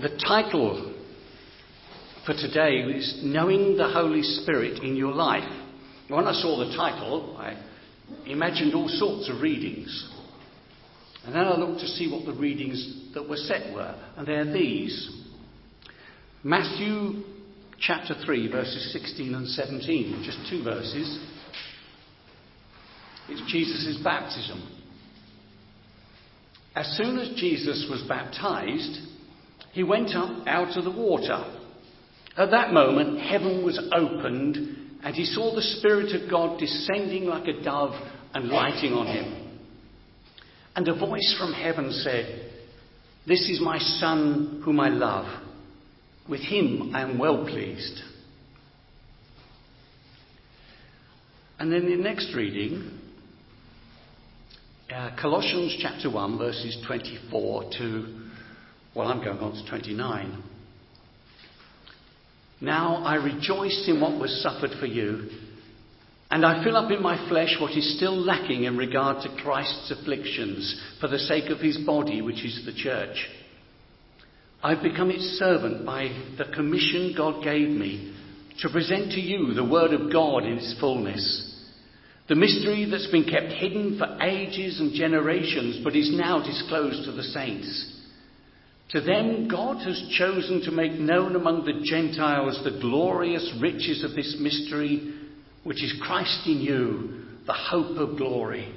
The 0.00 0.16
title 0.26 0.94
for 2.24 2.34
today 2.34 2.76
is 2.96 3.20
Knowing 3.24 3.76
the 3.76 3.88
Holy 3.88 4.22
Spirit 4.22 4.82
in 4.82 4.94
Your 4.94 5.12
Life. 5.12 5.50
When 6.08 6.26
I 6.26 6.32
saw 6.32 6.58
the 6.58 6.76
title, 6.76 7.36
I 7.36 7.60
imagined 8.26 8.74
all 8.74 8.88
sorts 8.88 9.28
of 9.28 9.40
readings. 9.40 10.08
And 11.24 11.34
then 11.34 11.44
I 11.44 11.56
looked 11.56 11.80
to 11.80 11.88
see 11.88 12.10
what 12.10 12.24
the 12.26 12.40
readings 12.40 13.10
that 13.14 13.28
were 13.28 13.36
set 13.36 13.72
were, 13.74 13.94
and 14.16 14.26
they're 14.26 14.52
these 14.52 15.10
Matthew 16.44 17.22
chapter 17.80 18.14
3, 18.24 18.50
verses 18.50 18.92
16 18.92 19.34
and 19.34 19.48
17, 19.48 20.22
just 20.24 20.38
two 20.50 20.62
verses. 20.62 21.24
It's 23.28 23.52
Jesus' 23.52 24.00
baptism. 24.02 24.60
As 26.74 26.96
soon 26.96 27.18
as 27.18 27.28
Jesus 27.36 27.86
was 27.90 28.02
baptized, 28.08 29.11
he 29.72 29.82
went 29.82 30.14
up 30.14 30.46
out 30.46 30.76
of 30.76 30.84
the 30.84 30.90
water. 30.90 31.44
At 32.36 32.50
that 32.50 32.72
moment, 32.72 33.20
heaven 33.20 33.64
was 33.64 33.78
opened, 33.92 34.56
and 35.02 35.14
he 35.14 35.24
saw 35.24 35.54
the 35.54 35.62
Spirit 35.62 36.14
of 36.14 36.30
God 36.30 36.58
descending 36.58 37.24
like 37.24 37.46
a 37.46 37.62
dove 37.62 37.94
and 38.34 38.48
lighting 38.48 38.92
on 38.92 39.06
him. 39.06 39.60
And 40.74 40.88
a 40.88 40.94
voice 40.94 41.36
from 41.38 41.52
heaven 41.52 41.90
said, 41.92 42.50
This 43.26 43.48
is 43.48 43.60
my 43.60 43.78
Son 43.78 44.62
whom 44.64 44.80
I 44.80 44.88
love. 44.88 45.26
With 46.28 46.40
him 46.40 46.92
I 46.94 47.02
am 47.02 47.18
well 47.18 47.44
pleased. 47.44 48.00
And 51.58 51.72
then 51.72 51.88
the 51.88 51.96
next 51.96 52.34
reading, 52.34 52.98
uh, 54.92 55.10
Colossians 55.20 55.76
chapter 55.80 56.10
1, 56.10 56.38
verses 56.38 56.82
24 56.86 57.70
to, 57.78 58.21
well, 58.94 59.08
I'm 59.08 59.24
going 59.24 59.38
on 59.38 59.52
to 59.52 59.68
29. 59.68 60.42
Now 62.60 62.96
I 63.04 63.16
rejoice 63.16 63.86
in 63.88 64.00
what 64.00 64.20
was 64.20 64.42
suffered 64.42 64.78
for 64.78 64.86
you, 64.86 65.28
and 66.30 66.46
I 66.46 66.62
fill 66.62 66.76
up 66.76 66.90
in 66.90 67.02
my 67.02 67.28
flesh 67.28 67.56
what 67.60 67.72
is 67.72 67.96
still 67.96 68.16
lacking 68.16 68.64
in 68.64 68.76
regard 68.76 69.22
to 69.22 69.42
Christ's 69.42 69.90
afflictions 69.90 70.80
for 71.00 71.08
the 71.08 71.18
sake 71.18 71.50
of 71.50 71.58
his 71.58 71.78
body, 71.78 72.22
which 72.22 72.44
is 72.44 72.62
the 72.64 72.72
church. 72.72 73.28
I've 74.62 74.82
become 74.82 75.10
its 75.10 75.38
servant 75.38 75.84
by 75.84 76.04
the 76.38 76.54
commission 76.54 77.14
God 77.16 77.42
gave 77.42 77.68
me 77.68 78.14
to 78.60 78.68
present 78.68 79.10
to 79.12 79.20
you 79.20 79.54
the 79.54 79.64
Word 79.64 79.92
of 79.92 80.12
God 80.12 80.44
in 80.44 80.58
its 80.58 80.78
fullness. 80.78 81.48
The 82.28 82.36
mystery 82.36 82.86
that's 82.88 83.10
been 83.10 83.24
kept 83.24 83.52
hidden 83.52 83.98
for 83.98 84.22
ages 84.22 84.78
and 84.78 84.92
generations, 84.92 85.80
but 85.82 85.96
is 85.96 86.16
now 86.16 86.42
disclosed 86.44 87.04
to 87.06 87.12
the 87.12 87.24
saints. 87.24 88.01
To 88.92 89.00
them, 89.00 89.48
God 89.48 89.82
has 89.86 90.06
chosen 90.18 90.60
to 90.62 90.70
make 90.70 90.92
known 90.92 91.34
among 91.34 91.64
the 91.64 91.82
Gentiles 91.82 92.60
the 92.62 92.78
glorious 92.78 93.50
riches 93.58 94.04
of 94.04 94.14
this 94.14 94.36
mystery, 94.38 95.14
which 95.64 95.82
is 95.82 95.98
Christ 96.02 96.46
in 96.46 96.60
you, 96.60 97.24
the 97.46 97.54
hope 97.54 97.96
of 97.96 98.18
glory. 98.18 98.70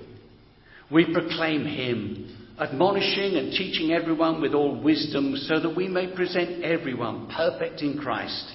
We 0.90 1.12
proclaim 1.14 1.66
him, 1.66 2.54
admonishing 2.58 3.36
and 3.36 3.52
teaching 3.52 3.92
everyone 3.92 4.42
with 4.42 4.54
all 4.54 4.82
wisdom, 4.82 5.36
so 5.36 5.60
that 5.60 5.76
we 5.76 5.90
may 5.90 6.16
present 6.16 6.64
everyone 6.64 7.30
perfect 7.36 7.82
in 7.82 7.98
Christ. 7.98 8.54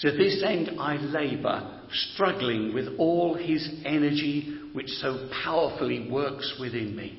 To 0.00 0.12
this 0.12 0.44
end 0.46 0.78
I 0.78 0.94
labour, 0.94 1.80
struggling 2.12 2.72
with 2.72 2.86
all 2.98 3.34
his 3.34 3.68
energy, 3.84 4.58
which 4.74 4.88
so 4.88 5.28
powerfully 5.42 6.08
works 6.08 6.56
within 6.60 6.94
me. 6.94 7.18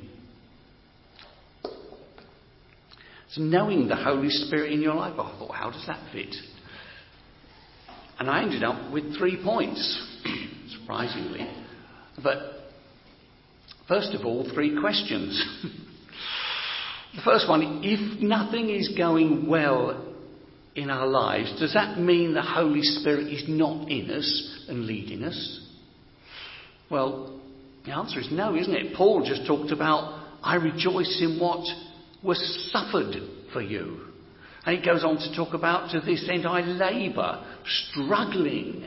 Knowing 3.37 3.87
the 3.87 3.95
Holy 3.95 4.29
Spirit 4.29 4.71
in 4.71 4.81
your 4.81 4.95
life, 4.95 5.13
I 5.13 5.37
thought, 5.39 5.55
how 5.55 5.71
does 5.71 5.83
that 5.87 6.11
fit? 6.11 6.35
And 8.19 8.29
I 8.29 8.43
ended 8.43 8.63
up 8.63 8.91
with 8.91 9.17
three 9.17 9.41
points, 9.43 10.21
surprisingly. 10.79 11.49
But 12.21 12.37
first 13.87 14.13
of 14.13 14.25
all, 14.25 14.49
three 14.53 14.79
questions. 14.79 15.43
the 17.15 17.21
first 17.23 17.49
one 17.49 17.81
if 17.83 18.21
nothing 18.21 18.69
is 18.69 18.93
going 18.97 19.47
well 19.47 20.15
in 20.75 20.89
our 20.89 21.07
lives, 21.07 21.59
does 21.59 21.73
that 21.73 21.99
mean 21.99 22.33
the 22.33 22.41
Holy 22.41 22.81
Spirit 22.81 23.27
is 23.27 23.43
not 23.47 23.89
in 23.89 24.09
us 24.11 24.65
and 24.69 24.85
leading 24.85 25.23
us? 25.23 25.59
Well, 26.89 27.39
the 27.85 27.91
answer 27.91 28.19
is 28.19 28.29
no, 28.31 28.55
isn't 28.55 28.73
it? 28.73 28.95
Paul 28.95 29.25
just 29.25 29.47
talked 29.47 29.71
about, 29.71 30.23
I 30.41 30.55
rejoice 30.55 31.19
in 31.21 31.39
what 31.39 31.65
was 32.23 32.69
suffered 32.71 33.15
for 33.51 33.61
you. 33.61 33.99
And 34.65 34.77
he 34.77 34.85
goes 34.85 35.03
on 35.03 35.17
to 35.17 35.35
talk 35.35 35.53
about, 35.53 35.91
to 35.91 35.99
this 35.99 36.27
end 36.31 36.47
I 36.47 36.61
labour, 36.61 37.43
struggling 37.65 38.85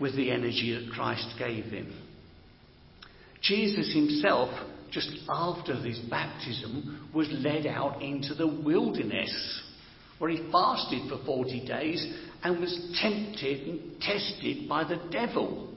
with 0.00 0.16
the 0.16 0.30
energy 0.30 0.74
that 0.74 0.92
Christ 0.92 1.34
gave 1.38 1.66
him. 1.66 1.94
Jesus 3.40 3.94
himself 3.94 4.50
just 4.96 5.10
after 5.28 5.74
his 5.74 5.98
baptism, 6.10 7.10
was 7.14 7.28
led 7.30 7.66
out 7.66 8.02
into 8.02 8.34
the 8.34 8.46
wilderness, 8.46 9.62
where 10.18 10.30
he 10.30 10.50
fasted 10.50 11.08
for 11.08 11.22
40 11.24 11.66
days 11.66 12.14
and 12.42 12.60
was 12.60 12.98
tempted 13.00 13.68
and 13.68 14.00
tested 14.00 14.68
by 14.68 14.84
the 14.84 15.00
devil, 15.10 15.74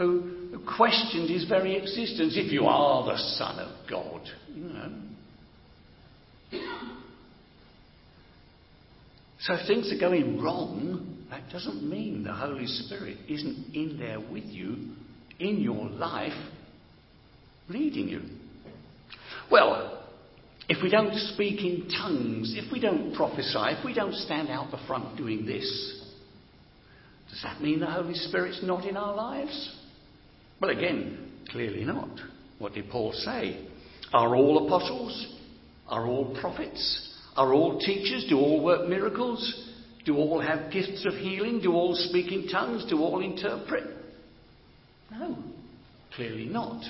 who 0.00 0.58
questioned 0.78 1.28
his 1.28 1.44
very 1.46 1.76
existence. 1.76 2.32
If 2.34 2.50
you 2.50 2.64
are 2.64 3.04
the 3.04 3.18
Son 3.18 3.58
of 3.58 3.86
God, 3.88 4.22
you 4.54 4.64
know. 4.64 4.92
So 9.40 9.54
if 9.54 9.66
things 9.66 9.92
are 9.92 10.00
going 10.00 10.40
wrong, 10.42 11.26
that 11.28 11.50
doesn't 11.52 11.86
mean 11.86 12.24
the 12.24 12.32
Holy 12.32 12.66
Spirit 12.66 13.18
isn't 13.28 13.74
in 13.74 13.98
there 13.98 14.20
with 14.20 14.44
you 14.44 14.88
in 15.38 15.60
your 15.60 15.84
life 15.90 16.32
leading 17.68 18.08
you? 18.08 18.22
Well, 19.50 20.02
if 20.70 20.82
we 20.82 20.88
don't 20.88 21.14
speak 21.34 21.60
in 21.60 21.90
tongues, 21.90 22.54
if 22.56 22.72
we 22.72 22.80
don't 22.80 23.14
prophesy, 23.14 23.76
if 23.78 23.84
we 23.84 23.92
don't 23.92 24.14
stand 24.14 24.48
out 24.48 24.70
the 24.70 24.80
front 24.86 25.18
doing 25.18 25.44
this, 25.44 25.66
does 27.28 27.42
that 27.42 27.60
mean 27.60 27.80
the 27.80 27.86
Holy 27.86 28.14
Spirit's 28.14 28.60
not 28.62 28.86
in 28.86 28.96
our 28.96 29.14
lives? 29.14 29.76
Well, 30.60 30.70
again, 30.70 31.42
clearly 31.50 31.84
not. 31.84 32.10
What 32.58 32.74
did 32.74 32.90
Paul 32.90 33.12
say? 33.12 33.66
Are 34.12 34.36
all 34.36 34.66
apostles? 34.66 35.36
Are 35.88 36.06
all 36.06 36.36
prophets? 36.40 37.16
Are 37.36 37.52
all 37.54 37.80
teachers? 37.80 38.26
Do 38.28 38.38
all 38.38 38.62
work 38.62 38.88
miracles? 38.88 39.68
Do 40.04 40.16
all 40.16 40.40
have 40.40 40.72
gifts 40.72 41.06
of 41.06 41.14
healing? 41.14 41.60
Do 41.60 41.72
all 41.72 41.94
speak 41.94 42.32
in 42.32 42.48
tongues? 42.48 42.84
Do 42.88 42.98
all 42.98 43.20
interpret? 43.20 43.84
No, 45.10 45.38
clearly 46.14 46.46
not. 46.46 46.82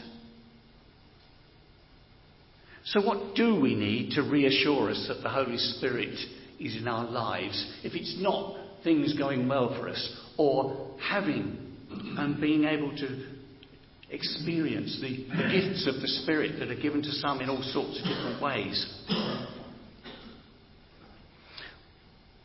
So, 2.84 3.00
what 3.06 3.34
do 3.36 3.60
we 3.60 3.74
need 3.74 4.12
to 4.12 4.22
reassure 4.22 4.90
us 4.90 5.04
that 5.08 5.22
the 5.22 5.28
Holy 5.28 5.58
Spirit 5.58 6.18
is 6.58 6.76
in 6.76 6.88
our 6.88 7.08
lives 7.08 7.72
if 7.84 7.94
it's 7.94 8.16
not 8.20 8.56
things 8.82 9.16
going 9.16 9.46
well 9.48 9.74
for 9.78 9.88
us 9.88 10.16
or 10.36 10.96
having 11.00 11.76
and 11.90 12.40
being 12.40 12.64
able 12.64 12.90
to 12.96 13.26
experience 14.10 14.98
the, 15.00 15.24
the 15.36 15.48
gifts 15.52 15.86
of 15.86 16.00
the 16.00 16.08
Spirit 16.22 16.58
that 16.58 16.70
are 16.70 16.80
given 16.80 17.02
to 17.02 17.12
some 17.12 17.40
in 17.40 17.48
all 17.48 17.62
sorts 17.62 17.98
of 17.98 18.04
different 18.04 18.42
ways? 18.42 19.04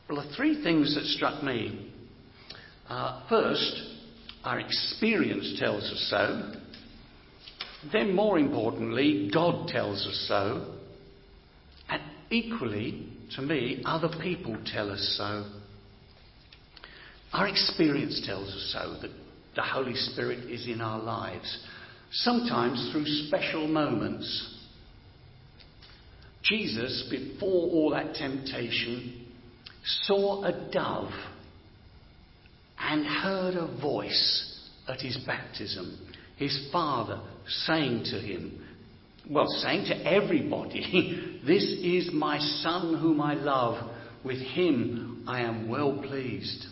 Well, 0.10 0.24
the 0.24 0.36
three 0.36 0.64
things 0.64 0.94
that 0.96 1.04
struck 1.06 1.44
me. 1.44 1.92
Uh, 2.88 3.28
first, 3.28 3.82
our 4.44 4.60
experience 4.60 5.60
tells 5.60 5.84
us 5.84 6.08
so. 6.10 6.54
Then, 7.92 8.16
more 8.16 8.38
importantly, 8.38 9.30
God 9.34 9.68
tells 9.68 10.06
us 10.06 10.26
so. 10.28 10.76
And 11.90 12.02
equally, 12.30 13.08
to 13.36 13.42
me, 13.42 13.82
other 13.86 14.10
people 14.22 14.58
tell 14.72 14.92
us 14.92 15.16
so. 15.18 15.46
Our 17.34 17.48
experience 17.48 18.24
tells 18.26 18.48
us 18.50 18.76
so 18.78 18.98
that 19.02 19.12
the 19.56 19.62
Holy 19.62 19.96
Spirit 19.96 20.50
is 20.50 20.68
in 20.68 20.82
our 20.82 21.00
lives, 21.02 21.66
sometimes 22.12 22.92
through 22.92 23.06
special 23.28 23.68
moments. 23.68 24.52
Jesus, 26.44 27.08
before 27.10 27.70
all 27.70 27.90
that 27.92 28.14
temptation, 28.16 29.26
saw 30.04 30.44
a 30.44 30.70
dove 30.72 31.12
and 32.78 33.06
heard 33.06 33.56
a 33.56 33.82
voice 33.82 34.60
at 34.88 35.02
his 35.02 35.18
baptism 35.26 35.98
his 36.38 36.70
father 36.72 37.22
saying 37.48 38.04
to 38.06 38.20
him, 38.20 38.62
well, 39.30 39.48
saying 39.48 39.86
to 39.86 40.06
everybody, 40.06 41.42
This 41.48 41.64
is 41.64 42.14
my 42.14 42.40
son 42.40 42.98
whom 43.00 43.22
I 43.22 43.36
love. 43.36 43.92
With 44.24 44.40
him 44.40 45.24
I 45.28 45.42
am 45.42 45.70
well 45.70 46.02
pleased. 46.06 46.66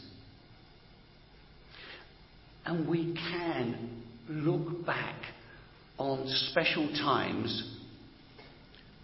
And 2.65 2.88
we 2.88 3.13
can 3.13 4.04
look 4.30 4.86
back 4.86 5.15
on 5.98 6.25
special 6.51 6.88
times 6.89 7.77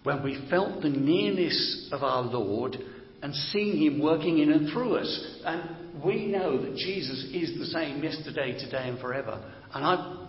when 0.02 0.22
we 0.22 0.46
felt 0.48 0.82
the 0.82 0.88
nearness 0.88 1.88
of 1.92 2.02
our 2.02 2.22
Lord 2.22 2.76
and 3.22 3.34
seeing 3.34 3.82
Him 3.82 4.00
working 4.00 4.38
in 4.38 4.50
and 4.50 4.72
through 4.72 4.96
us. 4.96 5.40
And 5.44 6.02
we 6.02 6.26
know 6.26 6.60
that 6.60 6.74
Jesus 6.74 7.30
is 7.32 7.58
the 7.58 7.66
same 7.66 8.02
yesterday, 8.02 8.58
today, 8.58 8.88
and 8.88 8.98
forever. 8.98 9.42
And 9.74 9.84
I, 9.84 10.26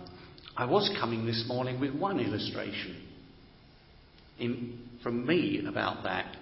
I 0.56 0.66
was 0.66 0.94
coming 1.00 1.24
this 1.24 1.44
morning 1.48 1.80
with 1.80 1.94
one 1.94 2.20
illustration 2.20 3.02
in, 4.38 4.78
from 5.02 5.26
me 5.26 5.64
about 5.66 6.02
that. 6.04 6.36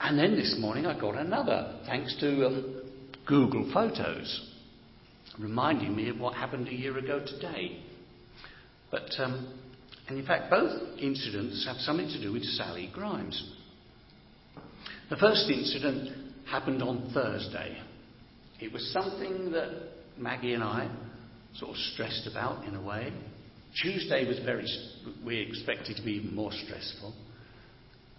And 0.00 0.18
then 0.18 0.32
this 0.32 0.56
morning 0.58 0.84
I 0.84 1.00
got 1.00 1.16
another, 1.16 1.80
thanks 1.86 2.14
to 2.20 2.46
um, 2.46 2.82
Google 3.26 3.70
Photos, 3.72 4.51
reminding 5.38 5.94
me 5.96 6.08
of 6.08 6.18
what 6.18 6.34
happened 6.34 6.68
a 6.68 6.74
year 6.74 6.96
ago 6.98 7.24
today. 7.24 7.82
But, 8.90 9.10
um, 9.18 9.58
and 10.08 10.18
in 10.18 10.26
fact, 10.26 10.50
both 10.50 10.98
incidents 10.98 11.64
have 11.66 11.76
something 11.78 12.08
to 12.08 12.20
do 12.20 12.32
with 12.32 12.42
Sally 12.42 12.90
Grimes. 12.92 13.52
The 15.08 15.16
first 15.16 15.48
incident 15.50 16.46
happened 16.46 16.82
on 16.82 17.10
Thursday. 17.14 17.78
It 18.60 18.72
was 18.72 18.92
something 18.92 19.50
that 19.52 19.70
Maggie 20.18 20.54
and 20.54 20.62
I 20.62 20.90
sort 21.56 21.72
of 21.72 21.76
stressed 21.76 22.28
about 22.30 22.64
in 22.66 22.74
a 22.74 22.82
way. 22.82 23.12
Tuesday 23.82 24.28
was 24.28 24.38
very, 24.44 24.66
we 25.24 25.38
expected 25.38 25.96
to 25.96 26.02
be 26.02 26.12
even 26.12 26.34
more 26.34 26.52
stressful. 26.52 27.14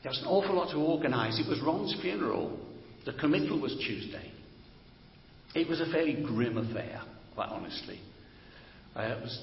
There 0.01 0.09
was 0.09 0.19
an 0.19 0.27
awful 0.27 0.55
lot 0.55 0.71
to 0.71 0.77
organise. 0.77 1.39
It 1.39 1.47
was 1.47 1.61
Ron's 1.61 1.95
funeral. 2.01 2.59
The 3.05 3.13
committal 3.13 3.59
was 3.59 3.73
Tuesday. 3.75 4.32
It 5.55 5.67
was 5.67 5.81
a 5.81 5.91
fairly 5.91 6.23
grim 6.23 6.57
affair, 6.57 7.01
quite 7.35 7.49
honestly. 7.49 7.99
Uh, 8.95 9.19
was, 9.21 9.39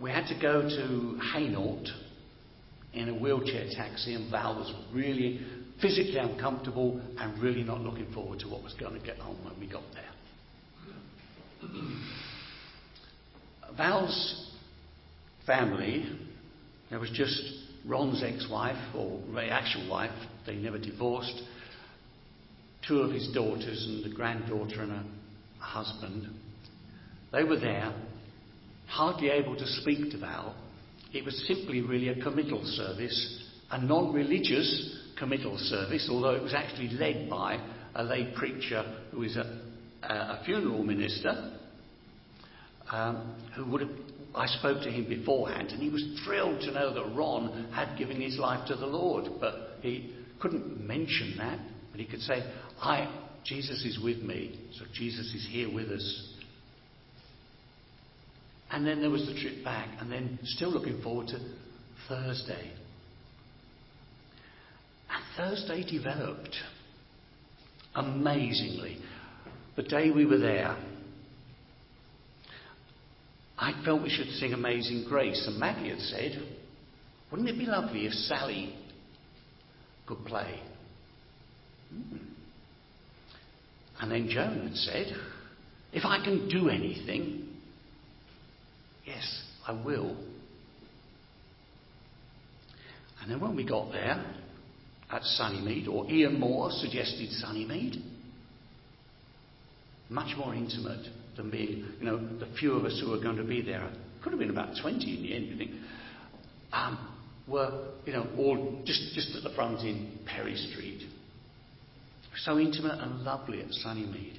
we 0.00 0.10
had 0.10 0.26
to 0.28 0.38
go 0.40 0.62
to 0.62 1.20
Hainault 1.32 1.86
in 2.94 3.08
a 3.08 3.14
wheelchair 3.14 3.66
taxi, 3.76 4.14
and 4.14 4.30
Val 4.30 4.56
was 4.56 4.72
really 4.92 5.40
physically 5.80 6.16
uncomfortable 6.16 7.00
and 7.18 7.42
really 7.42 7.62
not 7.62 7.80
looking 7.80 8.10
forward 8.12 8.38
to 8.40 8.48
what 8.48 8.62
was 8.62 8.74
going 8.74 8.98
to 8.98 9.06
get 9.06 9.18
on 9.20 9.36
when 9.44 9.58
we 9.60 9.70
got 9.70 9.84
there. 9.92 11.70
Val's 13.76 14.50
family, 15.46 16.10
there 16.88 16.98
was 16.98 17.10
just 17.10 17.40
Ron's 17.86 18.22
ex 18.22 18.48
wife, 18.50 18.94
or 18.94 19.20
actual 19.38 19.88
wife, 19.88 20.10
they 20.46 20.56
never 20.56 20.78
divorced, 20.78 21.42
two 22.90 22.98
of 22.98 23.12
his 23.12 23.28
daughters 23.32 23.86
and 23.88 24.04
a 24.04 24.14
granddaughter 24.14 24.82
and 24.82 24.90
a 24.90 25.04
husband. 25.60 26.28
They 27.32 27.44
were 27.44 27.58
there, 27.58 27.94
hardly 28.88 29.28
able 29.30 29.54
to 29.56 29.66
speak 29.66 30.10
to 30.10 30.18
Val. 30.18 30.56
It 31.12 31.24
was 31.24 31.46
simply 31.46 31.82
really 31.82 32.08
a 32.08 32.20
committal 32.20 32.60
service, 32.64 33.44
a 33.70 33.80
non 33.80 34.12
religious 34.12 34.98
committal 35.16 35.56
service, 35.56 36.08
although 36.10 36.34
it 36.34 36.42
was 36.42 36.52
actually 36.52 36.88
led 36.88 37.30
by 37.30 37.64
a 37.94 38.02
lay 38.02 38.32
preacher 38.36 38.82
who 39.12 39.22
is 39.22 39.36
a, 39.36 39.60
a 40.02 40.42
funeral 40.44 40.82
minister, 40.82 41.52
um, 42.90 43.36
who 43.54 43.70
would 43.70 43.82
have 43.82 43.90
I 44.34 44.46
spoke 44.46 44.82
to 44.82 44.90
him 44.90 45.08
beforehand, 45.08 45.70
and 45.70 45.82
he 45.82 45.90
was 45.90 46.04
thrilled 46.24 46.60
to 46.60 46.70
know 46.72 46.94
that 46.94 47.16
Ron 47.16 47.68
had 47.72 47.98
given 47.98 48.20
his 48.20 48.38
life 48.38 48.66
to 48.68 48.76
the 48.76 48.86
Lord. 48.86 49.28
But 49.40 49.78
he 49.82 50.14
couldn't 50.40 50.86
mention 50.86 51.34
that. 51.38 51.58
But 51.90 52.00
he 52.00 52.06
could 52.06 52.20
say, 52.20 52.42
"I, 52.80 53.08
Jesus 53.44 53.84
is 53.84 53.98
with 54.02 54.18
me, 54.18 54.58
so 54.78 54.84
Jesus 54.92 55.34
is 55.34 55.46
here 55.50 55.72
with 55.72 55.88
us." 55.88 56.34
And 58.70 58.86
then 58.86 59.00
there 59.00 59.10
was 59.10 59.26
the 59.26 59.34
trip 59.34 59.64
back, 59.64 59.88
and 60.00 60.10
then 60.10 60.38
still 60.44 60.70
looking 60.70 61.02
forward 61.02 61.28
to 61.28 61.38
Thursday. 62.08 62.70
And 65.10 65.24
Thursday 65.36 65.82
developed 65.82 66.54
amazingly. 67.94 68.98
The 69.76 69.82
day 69.82 70.10
we 70.10 70.24
were 70.24 70.38
there, 70.38 70.76
I 73.58 73.72
felt 73.84 74.02
we 74.02 74.10
should 74.10 74.28
sing 74.34 74.52
Amazing 74.52 75.06
Grace. 75.08 75.44
And 75.46 75.58
Maggie 75.58 75.90
had 75.90 75.98
said, 75.98 76.42
wouldn't 77.30 77.48
it 77.48 77.58
be 77.58 77.66
lovely 77.66 78.06
if 78.06 78.12
Sally 78.12 78.74
could 80.06 80.24
play? 80.24 80.60
Hmm. 81.92 82.29
And 84.00 84.10
then 84.10 84.28
Joan 84.28 84.68
had 84.68 84.76
said, 84.76 85.14
if 85.92 86.04
I 86.04 86.22
can 86.24 86.48
do 86.48 86.68
anything, 86.68 87.48
yes, 89.04 89.42
I 89.66 89.72
will. 89.72 90.16
And 93.20 93.30
then 93.30 93.40
when 93.40 93.56
we 93.56 93.66
got 93.66 93.92
there 93.92 94.24
at 95.10 95.22
Sunnymead, 95.22 95.88
or 95.88 96.10
Ian 96.10 96.40
Moore 96.40 96.70
suggested 96.70 97.28
Sunnymead, 97.44 98.00
much 100.08 100.36
more 100.36 100.54
intimate 100.54 101.06
than 101.36 101.50
being, 101.50 101.84
you 101.98 102.06
know, 102.06 102.16
the 102.38 102.46
few 102.58 102.72
of 102.72 102.84
us 102.84 103.00
who 103.02 103.10
were 103.10 103.20
going 103.20 103.36
to 103.36 103.44
be 103.44 103.60
there. 103.62 103.90
Could 104.22 104.32
have 104.32 104.40
been 104.40 104.50
about 104.50 104.76
20 104.80 105.16
in 105.16 105.22
the 105.22 105.34
end, 105.34 105.46
you 105.46 105.56
think. 105.56 105.70
Um, 106.72 106.98
were, 107.46 107.88
you 108.06 108.12
know, 108.12 108.26
all 108.38 108.82
just, 108.84 109.14
just 109.14 109.36
at 109.36 109.42
the 109.42 109.54
front 109.54 109.80
in 109.80 110.18
Perry 110.26 110.56
Street. 110.56 111.02
So 112.44 112.58
intimate 112.58 112.98
and 113.00 113.22
lovely 113.22 113.60
at 113.60 113.68
Sunnymead. 113.84 114.38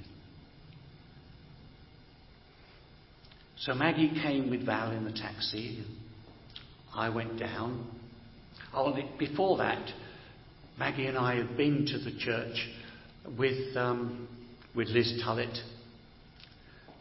So 3.60 3.76
Maggie 3.76 4.12
came 4.24 4.50
with 4.50 4.66
Val 4.66 4.92
in 4.92 5.06
the 5.06 5.12
taxi. 5.12 5.86
I 6.96 7.10
went 7.10 7.38
down. 7.38 7.88
Oh, 8.74 8.98
before 9.20 9.58
that, 9.58 9.88
Maggie 10.80 11.06
and 11.06 11.18
I 11.18 11.36
had 11.36 11.56
been 11.56 11.86
to 11.86 12.00
the 12.00 12.18
church 12.18 12.70
with, 13.38 13.78
um, 13.78 14.28
with 14.76 14.88
Liz 14.88 15.22
Tullett 15.24 15.56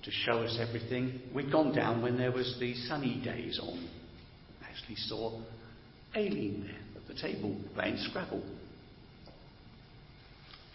to 0.03 0.11
show 0.11 0.39
us 0.41 0.59
everything. 0.61 1.21
We'd 1.35 1.51
gone 1.51 1.75
down 1.75 2.03
when 2.03 2.19
there 2.19 2.33
was 2.33 2.57
the 2.61 2.75
sunny 2.89 3.23
days 3.25 3.59
on. 3.63 3.89
Actually 4.63 4.97
saw 4.97 5.41
Aileen 6.15 6.67
there 6.67 7.01
at 7.03 7.09
the 7.09 7.15
table 7.15 7.57
playing 7.75 7.97
Scrabble. 7.99 8.43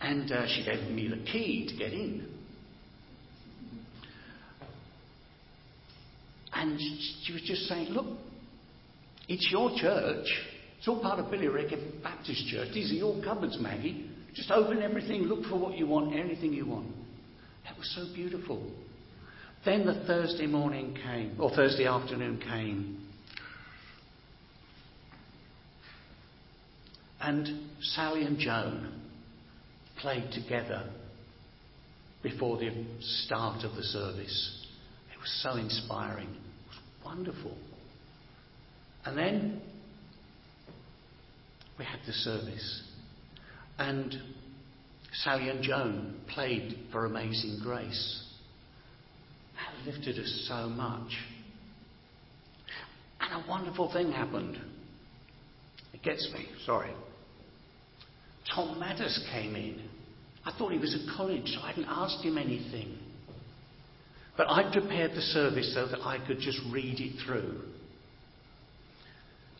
And 0.05 0.31
uh, 0.31 0.45
she 0.45 0.63
gave 0.63 0.87
me 0.91 1.07
the 1.07 1.17
key 1.31 1.67
to 1.67 1.75
get 1.75 1.91
in. 1.91 2.27
And 6.53 6.79
she 7.23 7.33
was 7.33 7.41
just 7.41 7.63
saying, 7.63 7.89
Look, 7.89 8.05
it's 9.27 9.49
your 9.51 9.71
church. 9.75 10.27
It's 10.77 10.87
all 10.87 11.01
part 11.01 11.19
of 11.19 11.25
Billericay 11.25 12.03
Baptist 12.03 12.45
Church. 12.45 12.67
These 12.71 12.91
are 12.91 12.95
your 12.95 13.23
cupboards, 13.23 13.57
Maggie. 13.59 14.07
Just 14.35 14.51
open 14.51 14.83
everything, 14.83 15.23
look 15.23 15.43
for 15.45 15.57
what 15.57 15.75
you 15.75 15.87
want, 15.87 16.15
anything 16.15 16.53
you 16.53 16.67
want. 16.67 16.93
That 17.63 17.75
was 17.75 17.91
so 17.95 18.13
beautiful. 18.13 18.61
Then 19.65 19.87
the 19.87 20.03
Thursday 20.05 20.45
morning 20.45 20.95
came, 21.03 21.35
or 21.39 21.49
Thursday 21.49 21.87
afternoon 21.87 22.39
came. 22.47 23.07
And 27.19 27.71
Sally 27.81 28.23
and 28.23 28.37
Joan 28.37 29.04
played 30.01 30.31
together 30.31 30.89
before 32.23 32.57
the 32.57 32.71
start 32.99 33.63
of 33.63 33.75
the 33.75 33.83
service. 33.83 34.65
It 35.13 35.19
was 35.19 35.41
so 35.43 35.57
inspiring. 35.57 36.27
It 36.27 36.67
was 36.67 36.79
wonderful. 37.05 37.55
And 39.05 39.17
then 39.17 39.61
we 41.77 41.85
had 41.85 41.99
the 42.07 42.13
service. 42.13 42.83
And 43.77 44.15
Sally 45.23 45.49
and 45.49 45.63
Joan 45.63 46.15
played 46.27 46.77
for 46.91 47.05
Amazing 47.05 47.59
Grace 47.63 48.23
That 49.55 49.91
lifted 49.91 50.17
us 50.17 50.45
so 50.47 50.67
much. 50.67 51.11
And 53.21 53.43
a 53.43 53.49
wonderful 53.49 53.91
thing 53.93 54.11
happened. 54.11 54.57
It 55.93 56.03
gets 56.03 56.27
me, 56.33 56.47
sorry. 56.65 56.91
Tom 58.53 58.79
Matters 58.79 59.23
came 59.31 59.55
in. 59.55 59.81
I 60.45 60.51
thought 60.57 60.71
he 60.71 60.77
was 60.77 60.93
at 60.93 61.15
college, 61.15 61.47
so 61.47 61.61
I 61.61 61.69
hadn't 61.69 61.87
asked 61.87 62.23
him 62.23 62.37
anything. 62.37 62.97
But 64.37 64.47
I'd 64.49 64.71
prepared 64.71 65.11
the 65.11 65.21
service 65.21 65.73
so 65.73 65.87
that 65.87 66.01
I 66.01 66.25
could 66.25 66.39
just 66.39 66.59
read 66.71 66.99
it 66.99 67.25
through. 67.25 67.61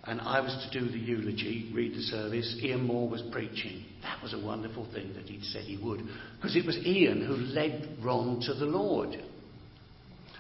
And 0.04 0.22
I 0.22 0.40
was 0.40 0.54
to 0.70 0.80
do 0.80 0.88
the 0.88 1.00
eulogy, 1.00 1.72
read 1.74 1.94
the 1.96 2.02
service. 2.02 2.60
Ian 2.62 2.86
Moore 2.86 3.10
was 3.10 3.24
preaching. 3.32 3.86
That 4.04 4.22
was 4.22 4.34
a 4.34 4.40
wonderful 4.40 4.88
thing 4.94 5.14
that 5.16 5.26
he'd 5.26 5.44
said 5.46 5.64
he 5.64 5.84
would. 5.84 6.02
Because 6.36 6.56
it 6.56 6.66
was 6.66 6.78
Ian 6.78 7.26
who 7.26 7.34
led 7.34 7.98
Ron 8.04 8.40
to 8.42 8.54
the 8.54 8.66
Lord. 8.66 9.18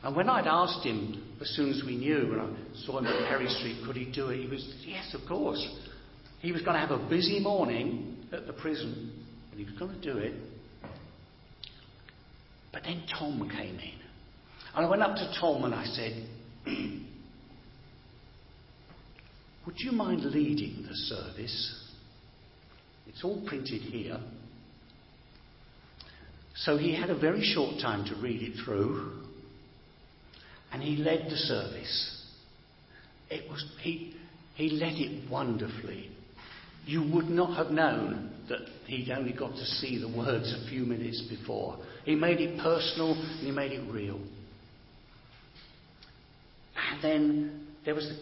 And 0.03 0.15
when 0.15 0.29
I'd 0.29 0.45
asked 0.45 0.85
him, 0.85 1.35
as 1.41 1.49
soon 1.55 1.71
as 1.71 1.81
we 1.83 1.95
knew, 1.95 2.29
when 2.29 2.39
I 2.41 2.85
saw 2.85 2.99
him 2.99 3.07
at 3.07 3.27
Perry 3.27 3.47
Street, 3.47 3.77
could 3.87 3.95
he 3.95 4.11
do 4.11 4.29
it? 4.29 4.43
He 4.43 4.47
was, 4.47 4.75
yes, 4.85 5.15
of 5.15 5.27
course. 5.27 5.65
He 6.41 6.51
was 6.51 6.61
going 6.61 6.75
to 6.75 6.79
have 6.79 6.91
a 6.91 7.09
busy 7.09 7.39
morning 7.39 8.14
at 8.31 8.47
the 8.47 8.53
prison, 8.53 9.11
and 9.51 9.59
he 9.59 9.65
was 9.65 9.73
going 9.79 9.99
to 9.99 10.13
do 10.13 10.17
it. 10.19 10.33
But 12.71 12.83
then 12.83 13.03
Tom 13.17 13.49
came 13.49 13.79
in. 13.79 13.99
And 14.75 14.85
I 14.85 14.89
went 14.89 15.01
up 15.01 15.15
to 15.15 15.33
Tom 15.39 15.63
and 15.63 15.73
I 15.73 15.85
said, 15.85 16.27
Would 19.65 19.79
you 19.79 19.91
mind 19.93 20.25
leading 20.25 20.85
the 20.87 20.93
service? 20.93 21.89
It's 23.07 23.23
all 23.23 23.41
printed 23.47 23.81
here. 23.81 24.19
So 26.55 26.77
he 26.77 26.93
had 26.95 27.09
a 27.09 27.17
very 27.17 27.41
short 27.43 27.81
time 27.81 28.05
to 28.05 28.15
read 28.21 28.41
it 28.41 28.63
through, 28.63 29.23
and 30.71 30.81
he 30.81 30.97
led 30.97 31.27
the 31.29 31.35
service. 31.35 32.23
It 33.29 33.49
was, 33.49 33.65
he, 33.81 34.15
he 34.55 34.69
led 34.69 34.93
it 34.93 35.29
wonderfully. 35.29 36.14
You 36.85 37.09
would 37.13 37.29
not 37.29 37.55
have 37.57 37.71
known 37.71 38.31
that 38.49 38.59
he'd 38.85 39.09
only 39.11 39.33
got 39.33 39.51
to 39.51 39.65
see 39.65 39.97
the 39.97 40.07
words 40.07 40.53
a 40.53 40.69
few 40.69 40.85
minutes 40.85 41.21
before. 41.29 41.77
He 42.03 42.15
made 42.15 42.39
it 42.39 42.59
personal 42.59 43.13
and 43.13 43.39
he 43.39 43.51
made 43.51 43.71
it 43.71 43.91
real. 43.91 44.19
And 46.91 47.03
then 47.03 47.67
there 47.85 47.95
was 47.95 48.07
the 48.07 48.17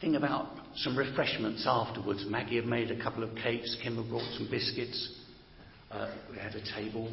thing 0.00 0.14
about 0.14 0.46
some 0.76 0.96
refreshments 0.96 1.64
afterwards. 1.66 2.24
Maggie 2.28 2.56
had 2.56 2.66
made 2.66 2.90
a 2.90 3.02
couple 3.02 3.24
of 3.24 3.34
cakes, 3.36 3.76
Kim 3.82 3.96
had 3.96 4.08
brought 4.08 4.30
some 4.34 4.48
biscuits. 4.50 5.16
Uh, 5.90 6.14
we 6.30 6.38
had 6.38 6.54
a 6.54 6.74
table. 6.74 7.08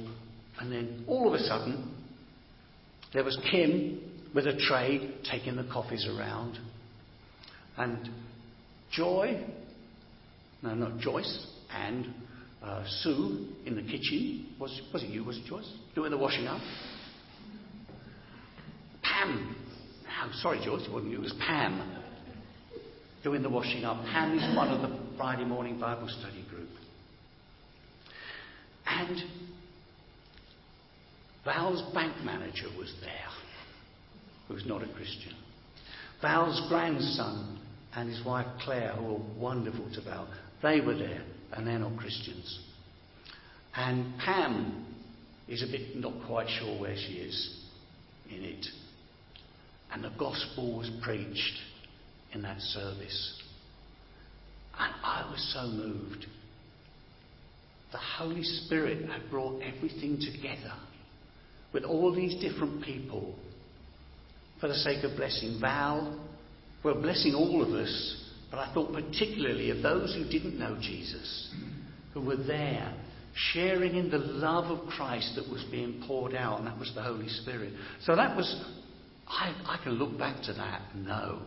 And 0.59 0.71
then 0.71 1.05
all 1.07 1.27
of 1.27 1.33
a 1.33 1.39
sudden, 1.39 1.95
there 3.13 3.23
was 3.23 3.37
Kim 3.49 3.99
with 4.35 4.45
a 4.45 4.55
tray 4.67 5.15
taking 5.29 5.55
the 5.55 5.67
coffees 5.71 6.07
around. 6.07 6.59
And 7.77 8.09
Joy, 8.91 9.43
no, 10.63 10.75
not 10.75 10.99
Joyce, 10.99 11.47
and 11.71 12.07
uh, 12.63 12.83
Sue 13.01 13.47
in 13.65 13.75
the 13.75 13.83
kitchen. 13.83 14.55
Was, 14.59 14.81
was 14.93 15.03
it 15.03 15.09
you? 15.09 15.23
Was 15.23 15.37
it 15.37 15.45
Joyce? 15.45 15.71
Doing 15.95 16.11
the 16.11 16.17
washing 16.17 16.47
up. 16.47 16.61
Pam. 19.03 19.55
No, 20.03 20.31
sorry, 20.41 20.59
Joyce, 20.63 20.85
it 20.85 20.91
wasn't 20.91 21.11
you. 21.11 21.19
It 21.19 21.23
was 21.23 21.35
Pam 21.39 21.97
doing 23.23 23.41
the 23.41 23.49
washing 23.49 23.83
up. 23.83 24.03
Pam 24.05 24.37
is 24.37 24.55
one 24.55 24.69
of 24.69 24.81
the 24.81 24.97
Friday 25.17 25.43
morning 25.43 25.79
Bible 25.79 26.07
study 26.07 26.45
group. 26.49 26.69
And 28.85 29.17
Val's 31.43 31.93
bank 31.93 32.13
manager 32.23 32.67
was 32.77 32.93
there, 33.01 33.11
who 34.47 34.53
was 34.53 34.65
not 34.65 34.81
a 34.81 34.87
Christian. 34.93 35.33
Val's 36.21 36.69
grandson 36.69 37.59
and 37.95 38.09
his 38.09 38.25
wife 38.25 38.47
Claire, 38.61 38.93
who 38.93 39.03
were 39.03 39.19
wonderful 39.37 39.89
to 39.93 40.01
Val, 40.01 40.29
they 40.61 40.81
were 40.81 40.95
there, 40.95 41.23
and 41.53 41.67
they're 41.67 41.79
not 41.79 41.97
Christians. 41.97 42.59
And 43.75 44.17
Pam 44.19 44.85
is 45.47 45.63
a 45.63 45.67
bit 45.67 45.95
not 45.95 46.13
quite 46.25 46.47
sure 46.59 46.79
where 46.79 46.95
she 46.95 47.13
is 47.13 47.63
in 48.29 48.43
it. 48.43 48.65
And 49.91 50.03
the 50.03 50.11
gospel 50.17 50.77
was 50.77 50.89
preached 51.01 51.59
in 52.33 52.41
that 52.41 52.59
service. 52.59 53.41
And 54.79 54.93
I 55.03 55.29
was 55.31 55.53
so 55.53 55.67
moved. 55.67 56.25
The 57.91 57.97
Holy 57.97 58.43
Spirit 58.43 59.09
had 59.09 59.29
brought 59.29 59.61
everything 59.61 60.19
together 60.19 60.73
with 61.73 61.83
all 61.83 62.13
these 62.13 62.35
different 62.41 62.83
people 62.83 63.35
for 64.59 64.67
the 64.67 64.75
sake 64.75 65.03
of 65.03 65.15
blessing 65.15 65.59
Val, 65.61 66.19
well, 66.83 67.01
blessing 67.01 67.33
all 67.33 67.61
of 67.61 67.69
us, 67.69 68.23
but 68.49 68.59
I 68.59 68.73
thought 68.73 68.93
particularly 68.93 69.71
of 69.71 69.81
those 69.81 70.15
who 70.15 70.23
didn't 70.29 70.57
know 70.57 70.77
Jesus, 70.81 71.53
who 72.13 72.21
were 72.21 72.37
there 72.37 72.93
sharing 73.53 73.95
in 73.95 74.09
the 74.09 74.17
love 74.17 74.65
of 74.65 74.87
Christ 74.87 75.33
that 75.35 75.49
was 75.51 75.63
being 75.69 76.03
poured 76.07 76.33
out, 76.33 76.59
and 76.59 76.67
that 76.67 76.77
was 76.79 76.91
the 76.95 77.03
Holy 77.03 77.29
Spirit. 77.29 77.73
So 78.03 78.15
that 78.15 78.35
was, 78.35 78.63
I, 79.27 79.53
I 79.65 79.79
can 79.83 79.93
look 79.93 80.17
back 80.17 80.41
to 80.43 80.53
that 80.53 80.81
and 80.93 81.05
know. 81.05 81.41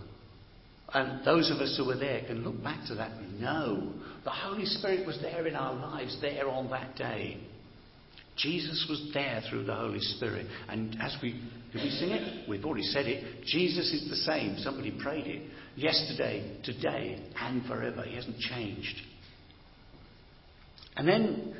And 0.92 1.24
those 1.24 1.50
of 1.50 1.58
us 1.58 1.74
who 1.76 1.86
were 1.86 1.96
there 1.96 2.22
can 2.26 2.42
look 2.42 2.62
back 2.62 2.86
to 2.88 2.94
that 2.96 3.12
and 3.12 3.40
know 3.40 3.92
the 4.24 4.30
Holy 4.30 4.66
Spirit 4.66 5.06
was 5.06 5.18
there 5.22 5.46
in 5.46 5.54
our 5.54 5.74
lives, 5.74 6.18
there 6.20 6.48
on 6.48 6.68
that 6.70 6.96
day. 6.96 7.38
Jesus 8.36 8.86
was 8.88 9.10
there 9.12 9.42
through 9.48 9.64
the 9.64 9.74
Holy 9.74 10.00
Spirit. 10.00 10.46
And 10.68 10.96
as 11.00 11.16
we, 11.22 11.32
did 11.72 11.82
we 11.82 11.90
sing 11.90 12.10
it? 12.10 12.48
We've 12.48 12.64
already 12.64 12.84
said 12.84 13.06
it. 13.06 13.44
Jesus 13.44 13.92
is 13.92 14.08
the 14.08 14.16
same. 14.16 14.56
Somebody 14.58 14.90
prayed 15.00 15.26
it. 15.26 15.42
Yesterday, 15.76 16.58
today, 16.64 17.22
and 17.40 17.64
forever. 17.66 18.02
He 18.02 18.14
hasn't 18.14 18.38
changed. 18.38 18.96
And 20.96 21.08
then, 21.08 21.54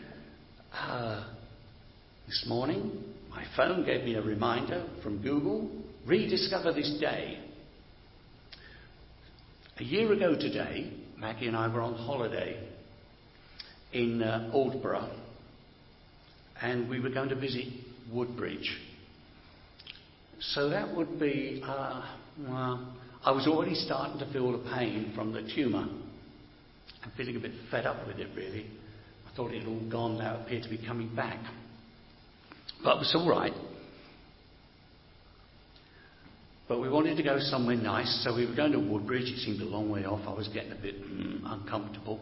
uh, 0.75 1.25
this 2.27 2.45
morning, 2.49 3.05
my 3.31 3.45
phone 3.57 3.85
gave 3.85 4.05
me 4.05 4.15
a 4.15 4.23
reminder 4.23 4.87
from 5.03 5.23
Google 5.23 5.71
rediscover 6.07 6.73
this 6.73 6.99
day. 7.01 7.39
A 9.79 9.85
year 9.85 10.13
ago 10.13 10.35
today, 10.35 10.93
Maggie 11.17 11.47
and 11.47 11.57
I 11.57 11.69
were 11.69 11.81
on 11.81 11.95
holiday 11.95 12.69
in 13.93 14.23
uh, 14.23 14.51
Aldeburgh 14.53 15.11
and 16.61 16.89
we 16.89 17.01
were 17.01 17.11
going 17.11 17.29
to 17.31 17.35
visit 17.35 17.65
Woodbridge. 18.13 18.79
So 20.41 20.71
that 20.71 20.95
would 20.95 21.19
be, 21.19 21.63
uh, 21.65 22.03
well, 22.39 22.95
I 23.25 23.33
was 23.33 23.47
already 23.47 23.75
starting 23.75 24.19
to 24.19 24.33
feel 24.33 24.53
the 24.53 24.71
pain 24.71 25.13
from 25.15 25.33
the 25.33 25.43
tumour. 25.55 25.87
I'm 27.03 27.11
feeling 27.17 27.37
a 27.37 27.41
bit 27.41 27.53
fed 27.71 27.87
up 27.87 28.07
with 28.07 28.19
it, 28.19 28.29
really. 28.35 28.67
I 29.31 29.37
thought 29.37 29.53
it 29.53 29.61
had 29.61 29.69
all 29.69 29.91
gone 29.91 30.19
now, 30.19 30.37
it 30.37 30.41
appeared 30.47 30.63
to 30.65 30.71
be 30.71 30.79
coming 30.87 31.15
back. 31.15 31.39
But 32.83 32.97
it 32.97 32.99
was 32.99 33.13
all 33.15 33.29
right. 33.29 33.53
But 36.69 36.81
we 36.81 36.89
wanted 36.89 37.17
to 37.17 37.23
go 37.23 37.39
somewhere 37.41 37.77
nice, 37.77 38.23
so 38.25 38.35
we 38.35 38.47
were 38.47 38.55
going 38.55 38.73
to 38.73 38.79
Woodbridge. 38.79 39.25
It 39.25 39.39
seemed 39.39 39.61
a 39.61 39.65
long 39.65 39.91
way 39.91 40.05
off. 40.05 40.21
I 40.27 40.33
was 40.33 40.49
getting 40.49 40.73
a 40.73 40.81
bit 40.81 41.03
mm, 41.03 41.41
uncomfortable. 41.45 42.21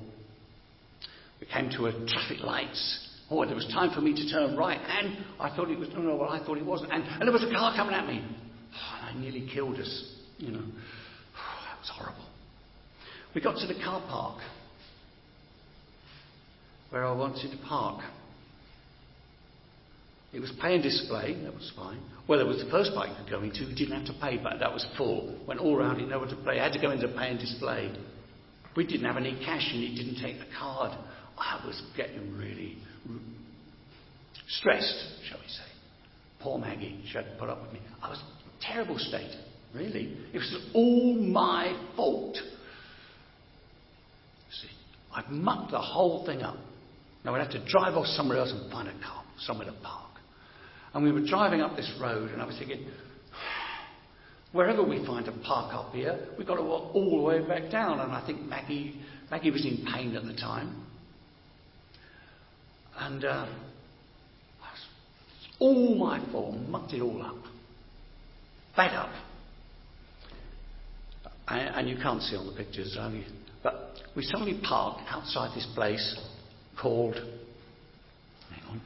We 1.40 1.46
came 1.46 1.70
to 1.76 1.86
a 1.86 1.92
traffic 2.06 2.40
lights, 2.42 3.08
Oh, 3.30 3.44
there 3.44 3.54
was 3.54 3.66
time 3.66 3.90
for 3.94 4.00
me 4.00 4.14
to 4.14 4.30
turn 4.30 4.56
right, 4.56 4.80
and 4.80 5.18
I 5.38 5.54
thought 5.54 5.70
it 5.70 5.78
was, 5.78 5.88
no, 5.90 6.00
no, 6.00 6.16
well, 6.16 6.30
I 6.30 6.42
thought 6.44 6.56
it 6.56 6.64
wasn't. 6.64 6.92
And, 6.92 7.04
and 7.04 7.22
there 7.22 7.32
was 7.32 7.44
a 7.44 7.50
car 7.50 7.76
coming 7.76 7.94
at 7.94 8.06
me. 8.06 8.24
Oh, 8.24 8.98
and 9.08 9.18
I 9.18 9.20
nearly 9.20 9.48
killed 9.52 9.78
us, 9.78 10.14
you 10.38 10.52
know. 10.52 10.64
That 10.64 11.78
was 11.80 11.90
horrible. 11.94 12.26
We 13.34 13.40
got 13.40 13.56
to 13.58 13.66
the 13.66 13.80
car 13.80 14.00
park 14.08 14.40
where 16.90 17.04
I 17.04 17.12
wanted 17.12 17.50
to 17.50 17.58
park. 17.68 18.02
It 20.32 20.40
was 20.40 20.52
pay 20.60 20.74
and 20.74 20.82
display, 20.82 21.40
that 21.42 21.54
was 21.54 21.72
fine. 21.76 22.00
Well, 22.26 22.40
it 22.40 22.46
was 22.46 22.62
the 22.62 22.70
first 22.70 22.92
bike 22.94 23.10
you 23.10 23.24
could 23.24 23.30
go 23.30 23.42
into, 23.42 23.64
you 23.64 23.74
didn't 23.74 24.04
have 24.04 24.14
to 24.14 24.20
pay, 24.20 24.38
but 24.42 24.58
that 24.60 24.72
was 24.72 24.86
full. 24.96 25.38
Went 25.46 25.60
all 25.60 25.76
around 25.76 26.00
it, 26.00 26.08
nowhere 26.08 26.28
to 26.28 26.36
play. 26.36 26.60
I 26.60 26.64
had 26.64 26.72
to 26.72 26.80
go 26.80 26.90
into 26.90 27.08
pay 27.08 27.30
and 27.30 27.38
display. 27.38 27.94
We 28.76 28.86
didn't 28.86 29.06
have 29.06 29.16
any 29.16 29.38
cash 29.44 29.68
and 29.72 29.82
he 29.82 29.94
didn't 29.94 30.22
take 30.22 30.38
the 30.38 30.52
card. 30.58 30.92
I 31.38 31.64
was 31.64 31.80
getting 31.96 32.36
really 32.36 32.76
stressed, 34.48 35.04
shall 35.28 35.38
we 35.38 35.48
say. 35.48 35.68
Poor 36.40 36.58
Maggie, 36.58 37.02
she 37.06 37.14
had 37.14 37.24
to 37.24 37.36
put 37.38 37.48
up 37.48 37.62
with 37.62 37.72
me. 37.72 37.80
I 38.02 38.10
was 38.10 38.18
in 38.18 38.50
a 38.50 38.72
terrible 38.72 38.98
state, 38.98 39.34
really. 39.74 40.16
It 40.32 40.38
was 40.38 40.56
all 40.74 41.14
my 41.14 41.78
fault. 41.96 42.36
See, 44.60 44.68
I'd 45.14 45.30
mucked 45.30 45.70
the 45.70 45.80
whole 45.80 46.24
thing 46.26 46.42
up. 46.42 46.56
Now 47.24 47.32
we'd 47.32 47.40
have 47.40 47.50
to 47.50 47.64
drive 47.66 47.94
off 47.94 48.06
somewhere 48.06 48.38
else 48.38 48.52
and 48.52 48.70
find 48.70 48.88
a 48.88 48.92
car, 49.04 49.24
somewhere 49.38 49.66
to 49.66 49.74
park. 49.82 50.10
And 50.94 51.04
we 51.04 51.12
were 51.12 51.26
driving 51.26 51.60
up 51.60 51.76
this 51.76 51.90
road, 52.00 52.30
and 52.30 52.40
I 52.40 52.46
was 52.46 52.56
thinking, 52.58 52.86
wherever 54.52 54.82
we 54.82 55.04
find 55.04 55.28
a 55.28 55.32
park 55.44 55.74
up 55.74 55.92
here, 55.92 56.18
we've 56.38 56.46
got 56.46 56.56
to 56.56 56.62
walk 56.62 56.94
all 56.94 57.18
the 57.18 57.22
way 57.22 57.46
back 57.46 57.70
down. 57.70 58.00
And 58.00 58.12
I 58.12 58.24
think 58.26 58.42
Maggie, 58.42 59.00
Maggie 59.30 59.50
was 59.50 59.64
in 59.66 59.86
pain 59.92 60.16
at 60.16 60.24
the 60.24 60.34
time. 60.34 60.84
And 63.00 63.24
uh, 63.24 63.46
all 65.60 65.94
my 65.96 66.24
fault, 66.30 66.56
mucked 66.68 66.92
it 66.92 67.02
all 67.02 67.22
up. 67.22 67.36
Fed 68.76 68.94
up. 68.94 69.10
And, 71.50 71.88
you 71.88 71.96
can't 71.96 72.22
see 72.22 72.36
on 72.36 72.46
the 72.46 72.52
pictures, 72.52 72.96
only, 73.00 73.24
but 73.62 73.94
we 74.14 74.22
suddenly 74.22 74.60
parked 74.62 75.00
outside 75.08 75.56
this 75.56 75.66
place 75.74 76.16
called, 76.80 77.14
hang 77.14 78.64
on, 78.68 78.80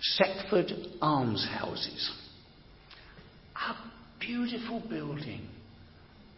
Seckford 0.00 0.70
Almshouses. 1.00 2.10
A 3.56 3.74
beautiful 4.20 4.82
building. 4.88 5.48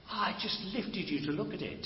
I 0.08 0.38
just 0.40 0.60
lifted 0.72 1.08
you 1.08 1.26
to 1.26 1.32
look 1.32 1.52
at 1.52 1.62
it. 1.62 1.84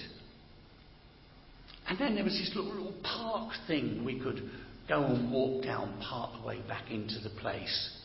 And 1.88 1.98
then 1.98 2.14
there 2.14 2.24
was 2.24 2.34
this 2.34 2.52
little, 2.54 2.72
little 2.72 2.94
park 3.02 3.54
thing 3.66 4.04
we 4.04 4.20
could 4.20 4.50
go 4.86 5.02
and 5.02 5.32
walk 5.32 5.64
down 5.64 5.98
part 6.02 6.38
the 6.38 6.46
way 6.46 6.60
back 6.68 6.90
into 6.90 7.18
the 7.22 7.30
place. 7.40 7.96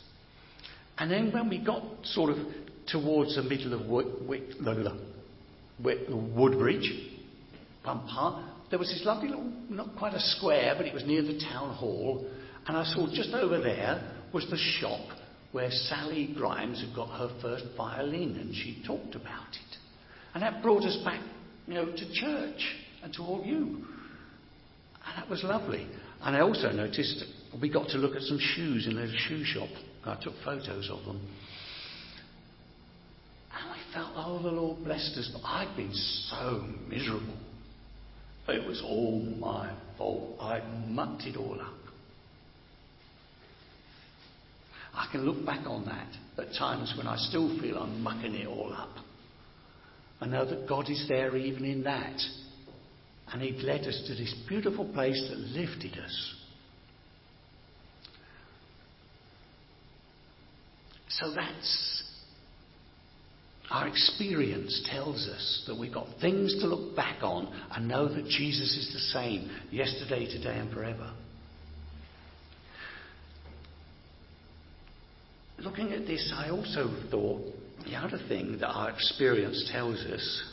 And 0.97 1.11
then 1.11 1.33
when 1.33 1.49
we 1.49 1.57
got 1.57 1.83
sort 2.03 2.29
of 2.29 2.37
towards 2.87 3.35
the 3.35 3.43
middle 3.43 3.73
of 3.73 3.87
Wood, 3.87 4.05
Woodbridge, 5.79 6.91
one 7.83 8.07
part, 8.07 8.43
there 8.69 8.79
was 8.79 8.89
this 8.89 9.03
lovely 9.05 9.29
little, 9.29 9.51
not 9.69 9.95
quite 9.97 10.13
a 10.13 10.19
square, 10.19 10.73
but 10.77 10.85
it 10.85 10.93
was 10.93 11.05
near 11.05 11.21
the 11.21 11.39
town 11.39 11.73
hall. 11.75 12.25
And 12.67 12.75
I 12.75 12.83
saw 12.83 13.07
just 13.13 13.33
over 13.33 13.59
there 13.59 14.01
was 14.33 14.49
the 14.49 14.57
shop 14.57 15.05
where 15.51 15.69
Sally 15.69 16.33
Grimes 16.35 16.81
had 16.81 16.95
got 16.95 17.09
her 17.17 17.29
first 17.41 17.65
violin, 17.77 18.37
and 18.41 18.53
she 18.53 18.83
talked 18.85 19.15
about 19.15 19.49
it. 19.51 19.77
And 20.33 20.43
that 20.43 20.61
brought 20.61 20.83
us 20.83 20.97
back, 21.05 21.21
you 21.67 21.75
know, 21.75 21.85
to 21.85 22.13
church 22.13 22.75
and 23.03 23.13
to 23.13 23.21
all 23.21 23.43
you. 23.45 23.85
And 25.07 25.17
that 25.17 25.29
was 25.29 25.43
lovely. 25.43 25.87
And 26.21 26.35
I 26.35 26.41
also 26.41 26.71
noticed 26.71 27.23
we 27.61 27.69
got 27.69 27.87
to 27.89 27.97
look 27.97 28.15
at 28.15 28.23
some 28.23 28.39
shoes 28.39 28.87
in 28.87 28.97
a 28.97 29.07
shoe 29.15 29.43
shop. 29.45 29.69
I 30.03 30.17
took 30.21 30.33
photos 30.43 30.89
of 30.91 31.05
them. 31.05 31.21
Felt, 33.95 34.11
oh, 34.17 34.43
the 34.43 34.49
Lord 34.49 34.83
blessed 34.83 35.17
us. 35.17 35.29
But 35.31 35.41
I'd 35.45 35.73
been 35.77 35.93
so 35.93 36.65
miserable. 36.89 37.37
It 38.49 38.67
was 38.67 38.81
all 38.85 39.21
my 39.39 39.73
fault. 39.97 40.37
I 40.41 40.59
mucked 40.87 41.23
it 41.23 41.37
all 41.37 41.59
up. 41.61 41.73
I 44.93 45.07
can 45.11 45.25
look 45.25 45.45
back 45.45 45.65
on 45.65 45.85
that 45.85 46.07
at 46.37 46.53
times 46.57 46.93
when 46.97 47.07
I 47.07 47.15
still 47.17 47.57
feel 47.59 47.77
I'm 47.77 48.01
mucking 48.03 48.35
it 48.35 48.47
all 48.47 48.73
up. 48.73 48.91
I 50.19 50.27
know 50.27 50.45
that 50.45 50.67
God 50.67 50.89
is 50.89 51.05
there 51.07 51.35
even 51.37 51.63
in 51.63 51.83
that. 51.83 52.17
And 53.31 53.41
He'd 53.41 53.63
led 53.63 53.81
us 53.81 54.03
to 54.07 54.13
this 54.13 54.33
beautiful 54.47 54.85
place 54.85 55.25
that 55.29 55.37
lifted 55.37 55.97
us. 55.97 56.33
So 61.09 61.33
that's 61.33 61.94
our 63.71 63.87
experience 63.87 64.87
tells 64.91 65.27
us 65.27 65.63
that 65.67 65.77
we've 65.77 65.93
got 65.93 66.07
things 66.21 66.53
to 66.61 66.67
look 66.67 66.95
back 66.95 67.23
on 67.23 67.51
and 67.71 67.87
know 67.87 68.07
that 68.07 68.25
Jesus 68.25 68.77
is 68.77 68.91
the 68.93 69.19
same 69.19 69.49
yesterday, 69.71 70.25
today, 70.25 70.57
and 70.57 70.71
forever. 70.71 71.11
Looking 75.57 75.93
at 75.93 76.05
this, 76.05 76.31
I 76.35 76.49
also 76.49 76.93
thought 77.09 77.41
the 77.85 77.95
other 77.95 78.19
thing 78.27 78.57
that 78.59 78.67
our 78.67 78.89
experience 78.91 79.69
tells 79.71 79.97
us 79.99 80.43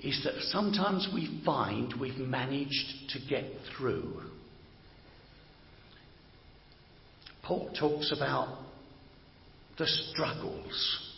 is 0.00 0.20
that 0.24 0.34
sometimes 0.50 1.08
we 1.12 1.42
find 1.44 1.92
we've 2.00 2.16
managed 2.16 3.10
to 3.10 3.18
get 3.28 3.44
through. 3.76 4.22
Paul 7.42 7.70
talks 7.78 8.12
about 8.16 8.58
the 9.76 9.86
struggles. 9.86 11.09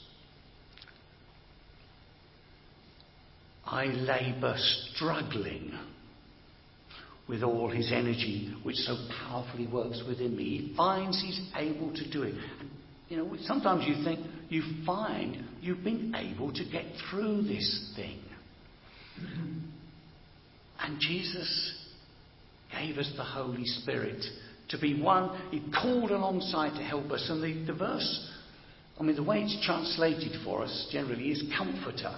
I 3.72 3.86
labour 3.86 4.54
struggling 4.94 5.72
with 7.26 7.42
all 7.42 7.70
his 7.70 7.90
energy, 7.90 8.54
which 8.62 8.76
so 8.76 8.94
powerfully 9.24 9.66
works 9.66 10.02
within 10.06 10.36
me. 10.36 10.44
He 10.44 10.74
finds 10.76 11.22
he's 11.22 11.40
able 11.56 11.90
to 11.94 12.10
do 12.10 12.22
it. 12.22 12.34
You 13.08 13.16
know, 13.16 13.36
sometimes 13.40 13.84
you 13.86 14.04
think 14.04 14.20
you 14.50 14.62
find 14.84 15.42
you've 15.62 15.82
been 15.82 16.14
able 16.14 16.52
to 16.52 16.64
get 16.70 16.84
through 17.10 17.44
this 17.44 17.92
thing. 17.96 18.18
And 20.78 21.00
Jesus 21.00 21.74
gave 22.72 22.98
us 22.98 23.10
the 23.16 23.24
Holy 23.24 23.64
Spirit 23.64 24.22
to 24.68 24.78
be 24.78 25.00
one. 25.00 25.50
He 25.50 25.62
called 25.72 26.10
alongside 26.10 26.76
to 26.76 26.82
help 26.82 27.10
us. 27.10 27.26
And 27.30 27.42
the, 27.42 27.72
the 27.72 27.78
verse, 27.78 28.30
I 29.00 29.02
mean, 29.02 29.16
the 29.16 29.22
way 29.22 29.42
it's 29.42 29.64
translated 29.64 30.42
for 30.44 30.62
us 30.62 30.88
generally 30.92 31.30
is 31.30 31.42
comforter. 31.56 32.14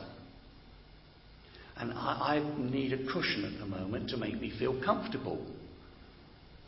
And 1.77 1.93
I, 1.93 2.37
I 2.37 2.61
need 2.71 2.93
a 2.93 2.99
cushion 3.13 3.45
at 3.45 3.59
the 3.59 3.67
moment 3.67 4.11
to 4.11 4.17
make 4.17 4.41
me 4.41 4.53
feel 4.59 4.81
comfortable. 4.85 5.45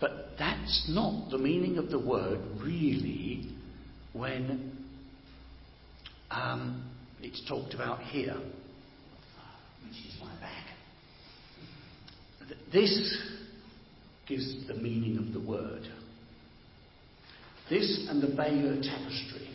But 0.01 0.31
that's 0.39 0.87
not 0.89 1.31
the 1.31 1.39
meaning 1.39 1.79
of 1.79 1.91
the 1.91 1.99
word 1.99 2.41
really 2.61 3.53
when 4.13 4.77
um, 6.31 6.85
it's 7.23 7.43
talked 7.49 7.75
about 7.75 8.01
here. 8.01 8.37
My 10.21 10.35
bag. 10.41 10.65
This 12.73 13.17
gives 14.27 14.67
the 14.67 14.75
meaning 14.75 15.19
of 15.19 15.33
the 15.33 15.47
word. 15.47 15.83
This 17.71 18.07
and 18.09 18.23
the 18.23 18.35
Bayeux 18.35 18.83
tapestry. 18.83 19.49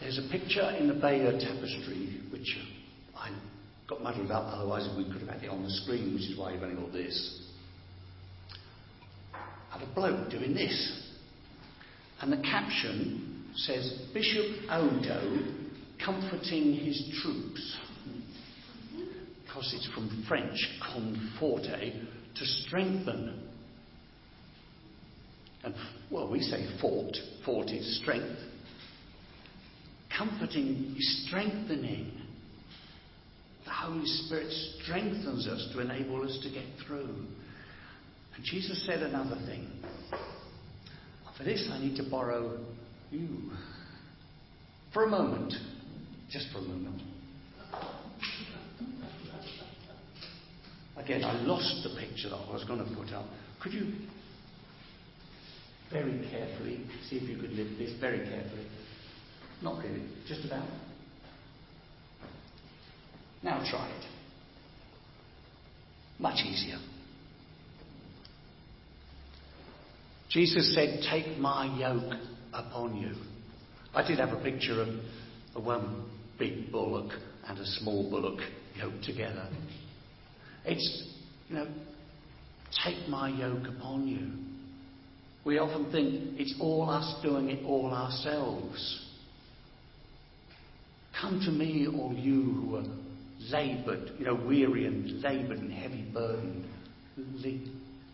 There's 0.00 0.18
a 0.18 0.30
picture 0.30 0.70
in 0.78 0.88
the 0.88 0.94
Bayeux 0.94 1.38
tapestry 1.38 2.20
which 2.30 2.58
I 3.26 3.88
got 3.88 4.02
muddled 4.02 4.30
up, 4.30 4.44
otherwise 4.52 4.88
we 4.96 5.04
could 5.04 5.22
have 5.22 5.28
had 5.28 5.42
it 5.42 5.50
on 5.50 5.62
the 5.62 5.70
screen, 5.70 6.14
which 6.14 6.24
is 6.24 6.38
why 6.38 6.52
you've 6.52 6.62
only 6.62 6.76
got 6.76 6.92
this. 6.92 7.42
Of 9.72 9.82
a 9.82 9.94
bloke 9.94 10.30
doing 10.30 10.54
this. 10.54 11.02
And 12.20 12.32
the 12.32 12.38
caption 12.38 13.44
says 13.56 14.00
Bishop 14.14 14.70
Odo 14.70 15.44
comforting 16.04 16.74
his 16.74 17.20
troops. 17.22 17.76
Because 19.44 19.72
it's 19.74 19.88
from 19.94 20.24
French, 20.28 20.58
conforte, 20.92 21.92
to 22.36 22.44
strengthen. 22.44 23.42
And, 25.64 25.74
well, 26.10 26.30
we 26.30 26.40
say 26.40 26.66
fort. 26.80 27.16
Fort 27.44 27.68
is 27.68 28.00
strength. 28.00 28.38
Comforting 30.16 30.94
is 30.98 31.26
strengthening. 31.26 32.12
The 33.66 33.72
Holy 33.72 34.06
Spirit 34.06 34.52
strengthens 34.80 35.46
us 35.48 35.68
to 35.74 35.80
enable 35.80 36.22
us 36.22 36.38
to 36.42 36.50
get 36.50 36.64
through. 36.86 37.26
And 38.36 38.44
Jesus 38.44 38.86
said 38.86 39.02
another 39.02 39.36
thing. 39.46 39.68
For 41.36 41.44
this, 41.44 41.68
I 41.70 41.80
need 41.80 41.96
to 41.96 42.08
borrow 42.08 42.58
you. 43.10 43.50
For 44.94 45.04
a 45.04 45.08
moment. 45.08 45.52
Just 46.30 46.46
for 46.52 46.58
a 46.58 46.62
moment. 46.62 47.02
Again, 50.96 51.24
I 51.24 51.32
lost 51.42 51.82
the 51.82 52.00
picture 52.00 52.30
that 52.30 52.36
I 52.36 52.52
was 52.52 52.64
going 52.64 52.78
to 52.78 52.94
put 52.94 53.12
up. 53.12 53.26
Could 53.62 53.72
you 53.72 53.92
very 55.92 56.26
carefully 56.30 56.80
see 57.08 57.16
if 57.16 57.28
you 57.28 57.36
could 57.36 57.50
lift 57.50 57.78
this 57.78 57.92
very 58.00 58.18
carefully? 58.18 58.66
Not 59.62 59.78
really, 59.82 60.02
just 60.26 60.44
about. 60.44 60.66
Now 63.42 63.58
try 63.70 63.88
it. 63.88 64.04
Much 66.18 66.44
easier. 66.44 66.78
Jesus 70.30 70.74
said, 70.74 71.00
Take 71.10 71.38
my 71.38 71.78
yoke 71.78 72.14
upon 72.52 72.96
you. 72.96 73.12
I 73.94 74.06
did 74.06 74.18
have 74.18 74.30
a 74.30 74.42
picture 74.42 74.82
of 74.82 74.88
a 75.54 75.60
one 75.60 76.04
big 76.38 76.70
bullock 76.70 77.12
and 77.48 77.58
a 77.58 77.64
small 77.64 78.10
bullock 78.10 78.40
yoked 78.76 79.04
together. 79.04 79.48
It's, 80.64 81.08
you 81.48 81.56
know, 81.56 81.66
take 82.84 83.08
my 83.08 83.28
yoke 83.28 83.66
upon 83.68 84.08
you. 84.08 84.32
We 85.44 85.58
often 85.58 85.92
think 85.92 86.40
it's 86.40 86.54
all 86.60 86.90
us 86.90 87.22
doing 87.22 87.50
it 87.50 87.64
all 87.64 87.92
ourselves. 87.92 89.06
Come 91.20 91.40
to 91.46 91.50
me, 91.50 91.86
all 91.86 92.12
you 92.12 92.42
who 92.42 92.76
are 92.76 93.05
laboured, 93.50 94.12
you 94.18 94.26
know, 94.26 94.34
weary 94.34 94.86
and 94.86 95.22
laboured 95.22 95.58
and 95.58 95.72
heavy 95.72 96.04
burdened. 96.12 96.66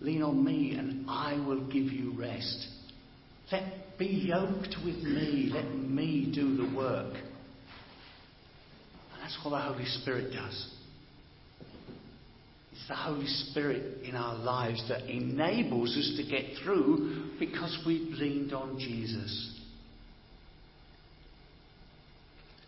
Lean 0.01 0.23
on 0.23 0.45
me 0.45 0.75
and 0.77 1.09
I 1.09 1.35
will 1.47 1.64
give 1.66 1.92
you 1.92 2.14
rest. 2.18 2.66
Let 3.51 3.99
be 3.99 4.07
yoked 4.07 4.77
with 4.85 4.97
me. 4.97 5.51
Let 5.53 5.75
me 5.75 6.31
do 6.35 6.57
the 6.57 6.75
work. 6.75 7.14
And 7.14 9.23
that's 9.23 9.38
what 9.45 9.51
the 9.51 9.61
Holy 9.61 9.85
Spirit 9.85 10.33
does. 10.33 10.71
It's 12.73 12.88
the 12.88 12.97
Holy 12.97 13.27
Spirit 13.27 14.03
in 14.03 14.16
our 14.16 14.35
lives 14.35 14.83
that 14.88 15.09
enables 15.09 15.97
us 15.97 16.14
to 16.16 16.29
get 16.29 16.57
through 16.64 17.38
because 17.38 17.79
we've 17.87 18.12
leaned 18.14 18.53
on 18.53 18.79
Jesus. 18.79 19.61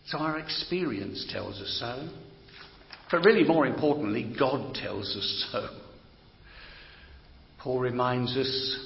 So 0.07 0.19
our 0.19 0.39
experience 0.39 1.27
tells 1.33 1.61
us 1.61 1.79
so. 1.81 2.09
But 3.15 3.25
really, 3.25 3.45
more 3.45 3.65
importantly, 3.65 4.35
God 4.37 4.75
tells 4.75 5.07
us 5.17 5.49
so. 5.53 5.69
Paul 7.61 7.79
reminds 7.79 8.37
us 8.37 8.79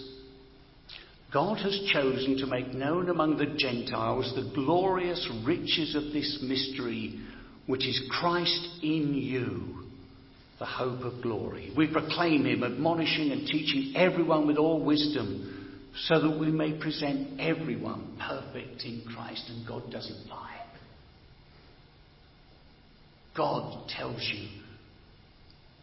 God 1.33 1.57
has 1.57 1.81
chosen 1.91 2.37
to 2.37 2.47
make 2.47 2.75
known 2.75 3.09
among 3.09 3.38
the 3.38 3.57
Gentiles 3.57 4.31
the 4.37 4.53
glorious 4.55 5.27
riches 5.47 5.95
of 5.95 6.12
this 6.12 6.41
mystery, 6.43 7.19
which 7.67 7.87
is 7.87 8.03
Christ 8.21 8.69
in 8.83 9.14
you, 9.14 9.87
the 10.59 10.67
hope 10.67 11.05
of 11.05 11.23
glory. 11.23 11.73
We 11.75 11.91
proclaim 11.91 12.45
him, 12.45 12.64
admonishing 12.64 13.33
and 13.33 13.47
teaching 13.47 13.95
everyone 13.97 14.47
with 14.47 14.59
all 14.59 14.85
wisdom, 14.85 15.88
so 16.05 16.21
that 16.21 16.38
we 16.38 16.49
may 16.49 16.79
present 16.79 17.41
everyone 17.41 18.19
perfect 18.21 18.85
in 18.85 19.05
Christ, 19.11 19.45
and 19.49 19.67
God 19.67 19.91
doesn't 19.91 20.29
lie. 20.29 20.58
God 23.38 23.88
tells 23.88 24.20
you 24.35 24.48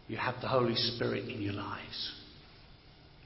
you 0.08 0.18
have 0.18 0.34
the 0.42 0.46
Holy 0.46 0.76
Spirit 0.76 1.24
in 1.28 1.40
your 1.40 1.54
lives. 1.54 2.12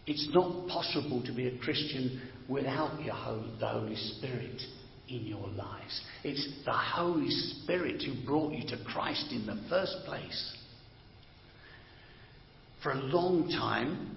It's 0.06 0.28
not 0.32 0.68
possible 0.68 1.22
to 1.24 1.32
be 1.34 1.48
a 1.48 1.58
Christian 1.58 2.22
without 2.48 2.96
the 2.98 3.12
Holy 3.12 3.96
Spirit 3.96 4.62
in 5.08 5.26
your 5.26 5.48
lives. 5.48 6.00
It's 6.22 6.48
the 6.64 6.72
Holy 6.72 7.28
Spirit 7.28 8.02
who 8.02 8.24
brought 8.24 8.52
you 8.52 8.66
to 8.68 8.82
Christ 8.84 9.26
in 9.32 9.46
the 9.46 9.60
first 9.68 9.96
place. 10.06 10.56
For 12.82 12.92
a 12.92 12.98
long 12.98 13.48
time, 13.48 14.16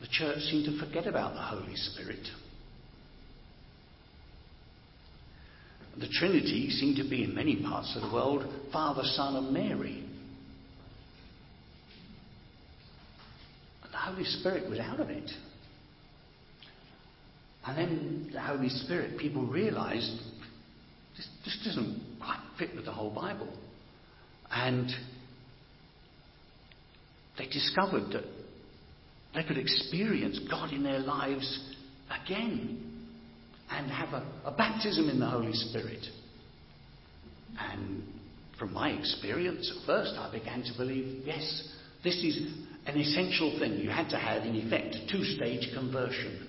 the 0.00 0.08
church 0.10 0.38
seemed 0.50 0.66
to 0.66 0.84
forget 0.84 1.06
about 1.06 1.34
the 1.34 1.40
Holy 1.40 1.76
Spirit. 1.76 2.26
The 5.98 6.08
Trinity 6.08 6.70
seemed 6.70 6.96
to 6.96 7.08
be 7.08 7.24
in 7.24 7.34
many 7.34 7.56
parts 7.62 7.94
of 7.96 8.02
the 8.02 8.14
world 8.14 8.44
Father, 8.72 9.02
Son, 9.04 9.36
and 9.36 9.52
Mary. 9.52 10.04
And 13.84 13.92
the 13.92 13.98
Holy 13.98 14.24
Spirit 14.24 14.70
was 14.70 14.78
out 14.78 15.00
of 15.00 15.10
it. 15.10 15.30
And 17.66 17.78
then 17.78 18.30
the 18.32 18.40
Holy 18.40 18.70
Spirit, 18.70 19.18
people 19.18 19.46
realized 19.46 20.18
this, 21.16 21.28
this 21.44 21.62
doesn't 21.64 22.18
quite 22.18 22.40
fit 22.58 22.74
with 22.74 22.86
the 22.86 22.92
whole 22.92 23.10
Bible. 23.10 23.52
And 24.50 24.90
they 27.38 27.46
discovered 27.46 28.12
that 28.12 28.24
they 29.34 29.44
could 29.44 29.58
experience 29.58 30.40
God 30.50 30.72
in 30.72 30.82
their 30.82 30.98
lives 30.98 31.74
again 32.24 32.91
and 33.72 33.90
have 33.90 34.12
a, 34.12 34.24
a 34.44 34.52
baptism 34.52 35.08
in 35.08 35.18
the 35.18 35.26
Holy 35.26 35.52
Spirit. 35.52 36.04
And 37.58 38.04
from 38.58 38.72
my 38.72 38.90
experience, 38.90 39.72
at 39.76 39.86
first 39.86 40.14
I 40.16 40.30
began 40.30 40.62
to 40.62 40.72
believe 40.76 41.26
yes, 41.26 41.68
this 42.04 42.16
is 42.16 42.52
an 42.86 42.98
essential 42.98 43.58
thing. 43.58 43.74
You 43.78 43.90
had 43.90 44.08
to 44.10 44.18
have, 44.18 44.44
in 44.44 44.56
effect, 44.56 44.94
a 44.94 45.10
two 45.10 45.24
stage 45.24 45.72
conversion. 45.74 46.48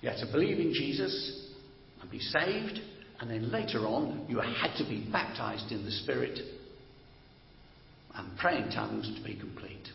You 0.00 0.10
had 0.10 0.18
to 0.24 0.32
believe 0.32 0.58
in 0.58 0.72
Jesus 0.72 1.48
and 2.00 2.10
be 2.10 2.20
saved, 2.20 2.80
and 3.20 3.30
then 3.30 3.50
later 3.50 3.80
on, 3.86 4.26
you 4.28 4.38
had 4.38 4.76
to 4.78 4.84
be 4.84 5.08
baptized 5.10 5.72
in 5.72 5.84
the 5.84 5.90
Spirit 5.90 6.38
and 8.14 8.38
pray 8.38 8.58
in 8.58 8.70
tongues 8.70 9.12
to 9.16 9.24
be 9.24 9.38
complete. 9.38 9.88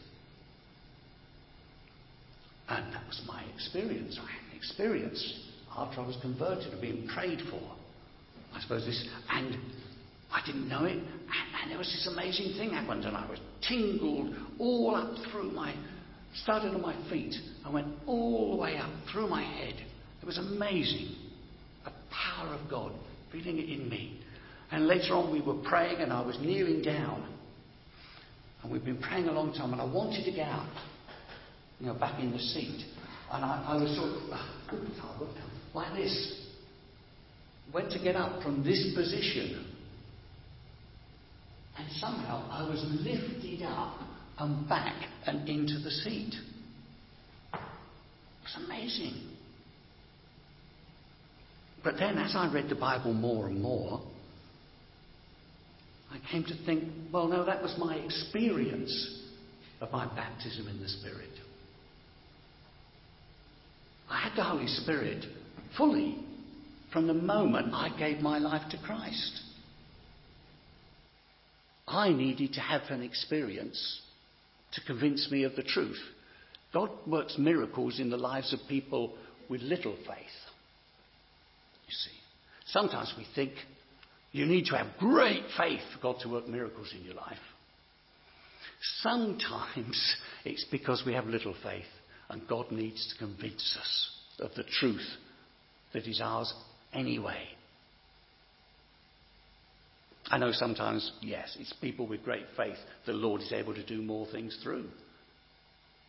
And 2.68 2.94
that 2.94 3.06
was 3.08 3.22
my 3.28 3.44
experience. 3.54 4.20
I 4.22 4.32
had 4.32 4.52
an 4.52 4.58
experience 4.58 5.51
after 5.78 6.02
I 6.02 6.08
was 6.08 6.18
converted 6.22 6.74
of 6.74 6.82
being 6.82 7.08
prayed 7.14 7.40
for. 7.50 7.62
I 8.54 8.62
suppose 8.62 8.86
this, 8.86 9.08
and 9.30 9.56
I 10.32 10.46
didn't 10.46 10.68
know 10.68 10.86
it, 10.86 10.98
and, 10.98 11.06
and 11.62 11.72
there 11.72 11.78
was 11.78 11.88
this 11.88 12.08
amazing 12.12 12.58
thing 12.58 12.72
happened, 12.72 13.06
and 13.06 13.16
I 13.16 13.30
was 13.30 13.40
tingled 13.68 14.36
all 14.60 14.96
up 14.96 15.14
through 15.32 15.52
my, 15.52 15.74
started 16.44 16.74
on 16.74 16.82
my 16.82 16.96
feet, 17.10 17.36
I 17.66 17.70
went 17.70 17.88
all 18.06 18.52
the 18.52 18.58
way 18.58 18.78
up 18.78 18.90
through 19.12 19.28
my 19.28 19.44
head. 19.44 19.76
It 20.22 20.26
was 20.26 20.38
amazing. 20.38 21.16
The 21.86 21.92
power 22.12 22.54
of 22.54 22.70
God, 22.70 22.92
feeling 23.32 23.58
it 23.58 23.70
in 23.70 23.90
me. 23.90 24.20
And 24.72 24.88
later 24.88 25.14
on, 25.16 25.32
we 25.32 25.42
were 25.42 25.62
praying, 25.64 25.98
and 25.98 26.14
I 26.14 26.26
was 26.26 26.38
kneeling 26.40 26.82
down. 26.82 27.28
And 28.64 28.72
we've 28.72 28.86
been 28.86 29.02
praying 29.02 29.28
a 29.28 29.32
long 29.32 29.54
time, 29.54 29.74
and 29.74 29.82
I 29.82 29.86
wanted 29.86 30.24
to 30.26 30.32
get 30.32 30.48
up, 30.48 30.68
you 31.80 31.88
know, 31.88 31.94
back 31.94 32.20
in 32.20 32.32
the 32.32 32.40
seat. 32.40 32.86
And 33.32 33.44
I, 33.44 33.66
I 33.68 33.76
was 33.82 33.96
sort 33.96 34.10
of, 34.10 34.30
ah, 34.32 34.62
like 35.74 35.94
this. 35.96 36.46
Went 37.74 37.92
to 37.92 38.00
get 38.00 38.16
up 38.16 38.44
from 38.44 38.64
this 38.64 38.94
position. 38.96 39.66
And 41.78 41.90
somehow 41.94 42.48
I 42.52 42.68
was 42.70 42.84
lifted 43.04 43.64
up 43.64 44.00
and 44.40 44.68
back 44.68 44.96
and 45.26 45.48
into 45.48 45.80
the 45.80 45.92
seat. 45.92 46.34
It 47.54 47.60
was 48.44 48.66
amazing. 48.66 49.32
But 51.84 51.96
then, 51.98 52.18
as 52.18 52.36
I 52.36 52.52
read 52.52 52.70
the 52.70 52.76
Bible 52.76 53.14
more 53.14 53.48
and 53.48 53.62
more, 53.62 54.02
I 56.12 56.20
came 56.32 56.44
to 56.44 56.66
think, 56.66 56.84
well, 57.12 57.28
no, 57.28 57.46
that 57.46 57.64
was 57.64 57.74
my 57.80 57.96
experience 57.96 59.22
of 59.80 59.92
my 59.92 60.06
baptism 60.14 60.68
in 60.68 60.80
the 60.80 60.90
Spirit. 60.90 61.30
I 64.10 64.20
had 64.20 64.36
the 64.36 64.44
Holy 64.44 64.68
Spirit 64.68 65.26
fully 65.78 66.18
from 66.92 67.08
the 67.08 67.14
moment 67.14 67.74
I 67.74 67.96
gave 67.98 68.20
my 68.20 68.38
life 68.38 68.70
to 68.72 68.78
Christ. 68.78 69.42
I 71.88 72.10
needed 72.10 72.54
to 72.54 72.62
have 72.62 72.84
an 72.90 73.02
experience 73.02 74.02
to 74.74 74.82
convince 74.86 75.30
me 75.30 75.44
of 75.44 75.56
the 75.56 75.64
truth. 75.64 76.00
God 76.74 76.90
works 77.06 77.38
miracles 77.38 78.00
in 78.00 78.10
the 78.10 78.18
lives 78.18 78.54
of 78.54 78.60
people 78.70 79.14
with 79.50 79.62
little 79.62 79.96
faith. 79.96 80.38
You 81.88 81.94
see, 81.94 82.18
sometimes 82.68 83.14
we 83.18 83.26
think 83.36 83.52
you 84.32 84.46
need 84.46 84.66
to 84.66 84.78
have 84.78 84.98
great 84.98 85.44
faith 85.58 85.82
for 85.94 86.02
God 86.02 86.22
to 86.22 86.30
work 86.30 86.48
miracles 86.48 86.94
in 86.98 87.04
your 87.04 87.16
life. 87.16 87.38
Sometimes 89.02 90.16
it's 90.46 90.66
because 90.72 91.04
we 91.06 91.14
have 91.14 91.26
little 91.26 91.56
faith 91.62 91.84
and 92.30 92.48
God 92.48 92.72
needs 92.72 93.14
to 93.14 93.26
convince 93.26 93.78
us 93.78 94.12
of 94.40 94.56
the 94.56 94.64
truth 94.80 95.06
that 95.94 96.08
is 96.08 96.22
ours 96.22 96.54
anyway. 96.94 97.44
I 100.30 100.38
know 100.38 100.52
sometimes, 100.54 101.12
yes, 101.22 101.58
it's 101.60 101.74
people 101.74 102.08
with 102.08 102.24
great 102.24 102.46
faith 102.56 102.78
that 103.06 103.12
the 103.12 103.18
Lord 103.18 103.42
is 103.42 103.52
able 103.52 103.74
to 103.74 103.86
do 103.86 104.02
more 104.02 104.26
things 104.32 104.58
through. 104.64 104.86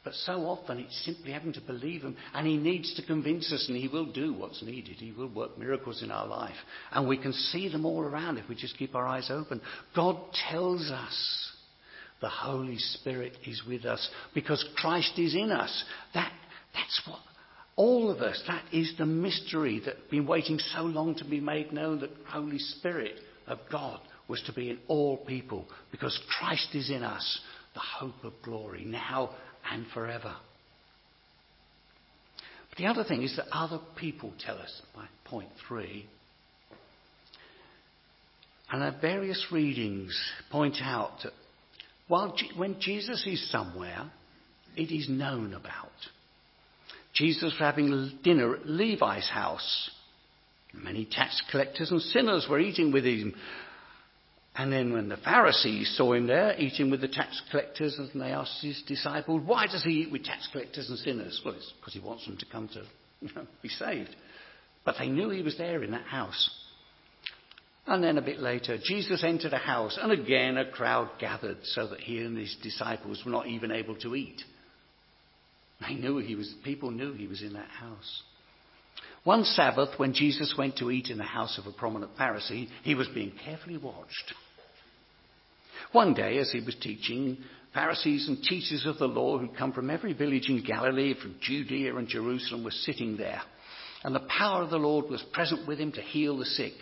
But 0.04 0.14
so 0.14 0.32
often 0.42 0.78
it's 0.78 1.04
simply 1.04 1.32
having 1.32 1.52
to 1.52 1.60
believe 1.60 2.02
Him, 2.02 2.16
and 2.34 2.46
He 2.46 2.56
needs 2.56 2.94
to 2.94 3.06
convince 3.06 3.52
us, 3.52 3.66
and 3.68 3.76
He 3.76 3.88
will 3.88 4.10
do 4.10 4.32
what's 4.32 4.62
needed. 4.62 4.96
He 4.96 5.12
will 5.12 5.32
work 5.32 5.58
miracles 5.58 6.02
in 6.02 6.10
our 6.10 6.26
life, 6.26 6.56
and 6.92 7.08
we 7.08 7.16
can 7.16 7.32
see 7.32 7.68
them 7.68 7.86
all 7.86 8.00
around 8.00 8.38
if 8.38 8.48
we 8.48 8.54
just 8.54 8.78
keep 8.78 8.94
our 8.94 9.06
eyes 9.06 9.30
open. 9.30 9.60
God 9.94 10.16
tells 10.50 10.90
us 10.90 11.50
the 12.20 12.28
Holy 12.28 12.78
Spirit 12.78 13.36
is 13.46 13.62
with 13.66 13.84
us 13.84 14.08
because 14.34 14.64
Christ 14.76 15.18
is 15.18 15.34
in 15.34 15.50
us. 15.50 15.84
That, 16.14 16.32
that's 16.74 17.02
what 17.06 17.20
all 17.76 18.10
of 18.10 18.18
us, 18.18 18.42
that 18.46 18.64
is 18.72 18.92
the 18.98 19.06
mystery 19.06 19.80
that's 19.84 19.98
been 20.10 20.26
waiting 20.26 20.58
so 20.58 20.82
long 20.82 21.14
to 21.16 21.24
be 21.24 21.40
made 21.40 21.72
known 21.72 22.00
that 22.00 22.10
Holy 22.28 22.58
Spirit 22.58 23.14
of 23.46 23.58
God 23.70 24.00
was 24.28 24.42
to 24.46 24.52
be 24.52 24.70
in 24.70 24.78
all 24.88 25.16
people 25.16 25.66
because 25.90 26.18
Christ 26.38 26.74
is 26.74 26.90
in 26.90 27.02
us, 27.02 27.40
the 27.74 27.80
hope 27.80 28.24
of 28.24 28.34
glory, 28.42 28.84
now 28.84 29.30
and 29.70 29.86
forever. 29.94 30.34
But 32.68 32.78
the 32.78 32.86
other 32.86 33.04
thing 33.04 33.22
is 33.22 33.36
that 33.36 33.46
other 33.52 33.80
people 33.96 34.32
tell 34.44 34.58
us, 34.58 34.82
by 34.94 35.06
point 35.24 35.50
three, 35.66 36.06
and 38.70 38.82
our 38.82 38.96
various 39.00 39.46
readings 39.52 40.18
point 40.50 40.76
out 40.80 41.10
that 41.24 41.32
while, 42.08 42.34
when 42.56 42.80
Jesus 42.80 43.26
is 43.26 43.50
somewhere, 43.50 44.10
it 44.76 44.90
is 44.90 45.08
known 45.08 45.52
about. 45.52 45.90
Jesus 47.14 47.42
was 47.42 47.54
having 47.58 48.18
dinner 48.22 48.54
at 48.56 48.66
Levi's 48.66 49.28
house. 49.28 49.90
Many 50.72 51.04
tax 51.04 51.42
collectors 51.50 51.90
and 51.90 52.00
sinners 52.00 52.46
were 52.48 52.58
eating 52.58 52.92
with 52.92 53.04
him. 53.04 53.34
And 54.54 54.72
then 54.72 54.92
when 54.92 55.08
the 55.08 55.16
Pharisees 55.18 55.94
saw 55.96 56.12
him 56.12 56.26
there 56.26 56.58
eating 56.58 56.90
with 56.90 57.00
the 57.00 57.08
tax 57.08 57.40
collectors, 57.50 57.98
and 57.98 58.20
they 58.20 58.32
asked 58.32 58.62
his 58.62 58.82
disciples, 58.86 59.42
why 59.44 59.66
does 59.66 59.82
he 59.82 60.02
eat 60.02 60.12
with 60.12 60.24
tax 60.24 60.48
collectors 60.52 60.88
and 60.88 60.98
sinners? 60.98 61.40
Well, 61.44 61.54
it's 61.54 61.72
because 61.80 61.94
he 61.94 62.00
wants 62.00 62.26
them 62.26 62.36
to 62.38 62.46
come 62.50 62.68
to 62.68 62.82
you 63.20 63.34
know, 63.34 63.46
be 63.62 63.68
saved. 63.68 64.14
But 64.84 64.96
they 64.98 65.08
knew 65.08 65.30
he 65.30 65.42
was 65.42 65.56
there 65.56 65.82
in 65.82 65.92
that 65.92 66.06
house. 66.06 66.50
And 67.86 68.02
then 68.02 68.18
a 68.18 68.22
bit 68.22 68.40
later, 68.40 68.78
Jesus 68.82 69.24
entered 69.24 69.52
a 69.52 69.58
house, 69.58 69.98
and 70.00 70.12
again 70.12 70.56
a 70.56 70.70
crowd 70.70 71.10
gathered 71.18 71.58
so 71.64 71.88
that 71.88 72.00
he 72.00 72.18
and 72.18 72.36
his 72.36 72.56
disciples 72.62 73.22
were 73.24 73.32
not 73.32 73.48
even 73.48 73.72
able 73.72 73.96
to 73.96 74.14
eat. 74.14 74.42
They 75.86 75.94
knew 75.94 76.18
he 76.18 76.34
was, 76.34 76.52
people 76.64 76.90
knew 76.90 77.12
he 77.12 77.26
was 77.26 77.42
in 77.42 77.54
that 77.54 77.68
house. 77.68 78.22
One 79.24 79.44
Sabbath, 79.44 79.98
when 79.98 80.14
Jesus 80.14 80.54
went 80.58 80.76
to 80.78 80.90
eat 80.90 81.08
in 81.08 81.18
the 81.18 81.24
house 81.24 81.58
of 81.58 81.66
a 81.66 81.72
prominent 81.72 82.16
Pharisee, 82.16 82.68
he 82.82 82.94
was 82.94 83.08
being 83.08 83.32
carefully 83.44 83.76
watched. 83.76 84.34
One 85.92 86.14
day, 86.14 86.38
as 86.38 86.50
he 86.50 86.60
was 86.60 86.74
teaching, 86.80 87.38
Pharisees 87.74 88.28
and 88.28 88.42
teachers 88.42 88.84
of 88.84 88.98
the 88.98 89.06
law 89.06 89.38
who'd 89.38 89.56
come 89.56 89.72
from 89.72 89.90
every 89.90 90.12
village 90.12 90.48
in 90.48 90.64
Galilee, 90.64 91.14
from 91.14 91.36
Judea 91.40 91.94
and 91.96 92.08
Jerusalem, 92.08 92.64
were 92.64 92.70
sitting 92.70 93.16
there. 93.16 93.42
And 94.04 94.14
the 94.14 94.26
power 94.38 94.62
of 94.62 94.70
the 94.70 94.78
Lord 94.78 95.08
was 95.08 95.22
present 95.32 95.68
with 95.68 95.78
him 95.78 95.92
to 95.92 96.02
heal 96.02 96.36
the 96.36 96.44
sick. 96.44 96.74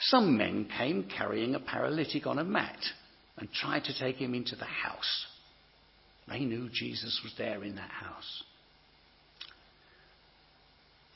Some 0.00 0.36
men 0.36 0.68
came 0.76 1.08
carrying 1.16 1.54
a 1.54 1.60
paralytic 1.60 2.26
on 2.26 2.38
a 2.38 2.44
mat 2.44 2.78
and 3.38 3.50
tried 3.52 3.84
to 3.84 3.98
take 3.98 4.16
him 4.16 4.34
into 4.34 4.56
the 4.56 4.64
house. 4.64 5.26
They 6.30 6.40
knew 6.40 6.68
Jesus 6.72 7.20
was 7.24 7.34
there 7.36 7.62
in 7.64 7.74
that 7.74 7.90
house. 7.90 8.42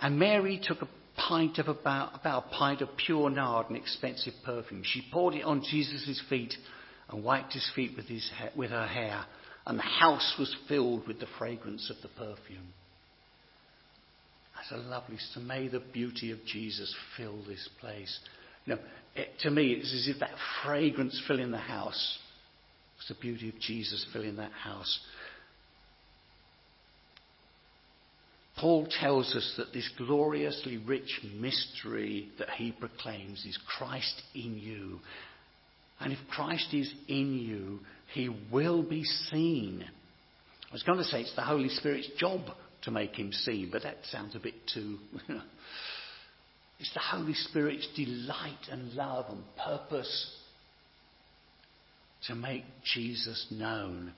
And 0.01 0.19
Mary 0.19 0.61
took 0.63 0.83
a 0.83 0.89
pint 1.17 1.59
of 1.59 1.69
about, 1.69 2.19
about 2.21 2.47
a 2.47 2.55
pint 2.55 2.83
of 2.83 2.89
pure 3.07 3.31
nard, 3.31 3.71
an 3.71 3.77
expensive 3.77 4.35
perfume. 4.45 4.83
She 4.85 5.07
poured 5.13 5.35
it 5.35 5.45
on 5.45 5.63
Jesus' 5.71 6.21
feet 6.29 6.53
and 7.09 7.25
wiped 7.25 7.53
his 7.53 7.71
feet 7.75 7.93
with, 7.97 8.07
his 8.07 8.29
with 8.57 8.71
her 8.71 8.87
hair. 8.87 9.25
And 9.67 9.79
the 9.79 9.83
house 9.83 10.35
was 10.39 10.55
filled 10.69 11.07
with 11.07 11.21
the 11.21 11.27
fragrance 11.39 11.91
of 11.91 11.97
the 12.03 12.09
perfume. 12.09 12.75
That's 14.57 14.73
a 14.73 14.89
lovely. 14.89 15.17
So 15.33 15.41
may 15.41 15.69
the 15.69 15.81
beauty 15.81 16.33
of 16.33 16.39
Jesus 16.45 16.95
fill 17.17 17.43
this 17.47 17.69
place. 17.81 18.19
You 18.67 18.75
know, 18.75 18.81
it, 19.15 19.29
to 19.41 19.51
me, 19.51 19.73
it's 19.73 19.95
as 19.95 20.09
if 20.09 20.21
that 20.21 20.37
fragrance 20.65 21.21
filling 21.27 21.51
the 21.51 21.59
house. 21.59 22.19
It's 23.05 23.19
the 23.19 23.21
beauty 23.21 23.51
of 23.51 23.61
Jesus 23.61 24.07
filling 24.15 24.37
that 24.37 24.53
house. 24.53 24.99
Paul 28.59 28.87
tells 28.99 29.35
us 29.35 29.55
that 29.59 29.75
this 29.75 29.91
gloriously 29.99 30.79
rich 30.79 31.21
mystery 31.39 32.31
that 32.39 32.49
he 32.51 32.73
proclaims 32.73 33.45
is 33.45 33.59
Christ 33.77 34.23
in 34.35 34.57
you. 34.59 35.01
And 36.01 36.15
if 36.15 36.19
Christ 36.31 36.73
is 36.73 36.91
in 37.07 37.35
you, 37.35 37.81
he 38.15 38.31
will 38.51 38.83
be 38.83 39.05
seen. 39.05 39.85
I 39.85 40.73
was 40.73 40.83
going 40.83 40.99
to 40.99 41.05
say 41.05 41.21
it's 41.21 41.37
the 41.37 41.43
Holy 41.43 41.69
Spirit's 41.69 42.09
job 42.17 42.41
to 42.85 42.91
make 42.91 43.17
him 43.17 43.33
seen, 43.33 43.69
but 43.71 43.83
that 43.83 43.99
sounds 44.11 44.35
a 44.35 44.41
bit 44.41 44.55
too. 44.73 44.97
it's 46.79 46.95
the 46.95 47.01
Holy 47.01 47.35
Spirit's 47.35 47.87
delight 47.95 48.69
and 48.71 48.95
love 48.95 49.27
and 49.29 49.43
purpose 49.63 50.41
to 52.29 52.35
make 52.35 52.65
Jesus 52.95 53.47
known. 53.51 54.13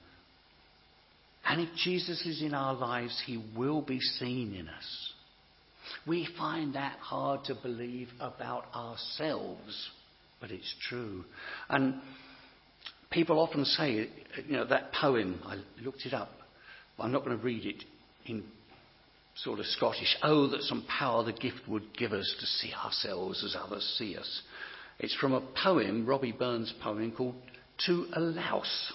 And 1.48 1.60
if 1.60 1.68
Jesus 1.84 2.24
is 2.26 2.42
in 2.42 2.54
our 2.54 2.74
lives, 2.74 3.22
he 3.24 3.42
will 3.56 3.80
be 3.80 4.00
seen 4.00 4.54
in 4.54 4.68
us. 4.68 5.12
We 6.06 6.28
find 6.36 6.74
that 6.74 6.98
hard 6.98 7.44
to 7.44 7.54
believe 7.54 8.08
about 8.20 8.64
ourselves, 8.74 9.90
but 10.40 10.50
it's 10.50 10.74
true. 10.88 11.24
And 11.68 12.00
people 13.10 13.38
often 13.38 13.64
say, 13.64 14.08
you 14.46 14.56
know, 14.56 14.66
that 14.66 14.92
poem, 14.92 15.40
I 15.44 15.58
looked 15.82 16.04
it 16.04 16.14
up, 16.14 16.30
but 16.96 17.04
I'm 17.04 17.12
not 17.12 17.24
going 17.24 17.38
to 17.38 17.44
read 17.44 17.64
it 17.64 17.84
in 18.26 18.42
sort 19.36 19.60
of 19.60 19.66
Scottish. 19.66 20.16
Oh, 20.22 20.48
that 20.48 20.62
some 20.62 20.84
power 20.98 21.22
the 21.22 21.32
gift 21.32 21.60
would 21.68 21.96
give 21.96 22.12
us 22.12 22.34
to 22.40 22.46
see 22.46 22.72
ourselves 22.72 23.44
as 23.44 23.56
others 23.56 23.84
see 23.98 24.16
us. 24.16 24.42
It's 24.98 25.14
from 25.16 25.34
a 25.34 25.42
poem, 25.62 26.06
Robbie 26.06 26.32
Burns' 26.32 26.72
poem, 26.82 27.12
called 27.12 27.34
To 27.84 28.06
a 28.12 28.20
Louse. 28.20 28.92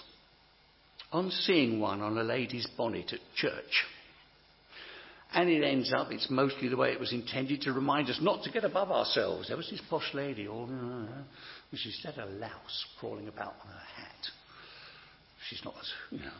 On 1.12 1.30
seeing 1.30 1.78
one 1.78 2.00
on 2.00 2.18
a 2.18 2.22
lady's 2.22 2.66
bonnet 2.76 3.12
at 3.12 3.20
church. 3.36 3.84
And 5.34 5.48
it 5.48 5.64
ends 5.64 5.92
up, 5.94 6.10
it's 6.10 6.28
mostly 6.28 6.68
the 6.68 6.76
way 6.76 6.92
it 6.92 7.00
was 7.00 7.12
intended 7.12 7.62
to 7.62 7.72
remind 7.72 8.10
us 8.10 8.18
not 8.20 8.42
to 8.44 8.50
get 8.50 8.64
above 8.64 8.90
ourselves. 8.90 9.48
There 9.48 9.56
was 9.56 9.70
this 9.70 9.80
posh 9.88 10.12
lady, 10.12 10.46
all, 10.46 10.66
which 11.70 11.86
instead 11.86 12.18
a 12.18 12.26
louse 12.26 12.84
crawling 13.00 13.28
about 13.28 13.54
on 13.64 13.68
her 13.68 14.02
hat. 14.02 14.26
She's 15.48 15.64
not 15.64 15.74
you 16.10 16.18
know, 16.18 16.32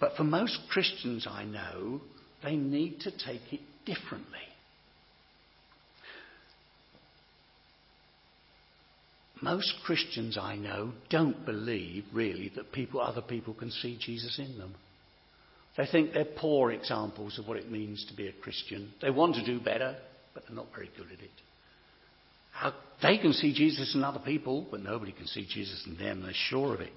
but 0.00 0.16
for 0.16 0.24
most 0.24 0.58
Christians 0.70 1.26
I 1.28 1.44
know, 1.44 2.00
they 2.42 2.56
need 2.56 3.00
to 3.00 3.10
take 3.10 3.52
it 3.52 3.60
differently. 3.84 4.38
Most 9.40 9.72
Christians 9.84 10.36
I 10.40 10.56
know 10.56 10.92
don't 11.10 11.44
believe 11.46 12.04
really 12.12 12.50
that 12.56 12.72
people, 12.72 13.00
other 13.00 13.22
people 13.22 13.54
can 13.54 13.70
see 13.70 13.96
Jesus 14.00 14.38
in 14.38 14.58
them. 14.58 14.74
They 15.76 15.86
think 15.86 16.12
they're 16.12 16.24
poor 16.24 16.72
examples 16.72 17.38
of 17.38 17.46
what 17.46 17.56
it 17.56 17.70
means 17.70 18.04
to 18.08 18.16
be 18.16 18.26
a 18.26 18.32
Christian. 18.32 18.92
They 19.00 19.10
want 19.10 19.36
to 19.36 19.46
do 19.46 19.60
better, 19.60 19.96
but 20.34 20.42
they're 20.46 20.56
not 20.56 20.74
very 20.74 20.90
good 20.96 21.06
at 21.06 21.20
it. 21.20 21.30
How, 22.52 22.74
they 23.00 23.18
can 23.18 23.32
see 23.32 23.54
Jesus 23.54 23.94
in 23.94 24.02
other 24.02 24.18
people, 24.18 24.66
but 24.72 24.82
nobody 24.82 25.12
can 25.12 25.28
see 25.28 25.46
Jesus 25.48 25.86
in 25.86 25.96
them. 25.96 26.22
They're 26.22 26.32
sure 26.34 26.74
of 26.74 26.80
it. 26.80 26.92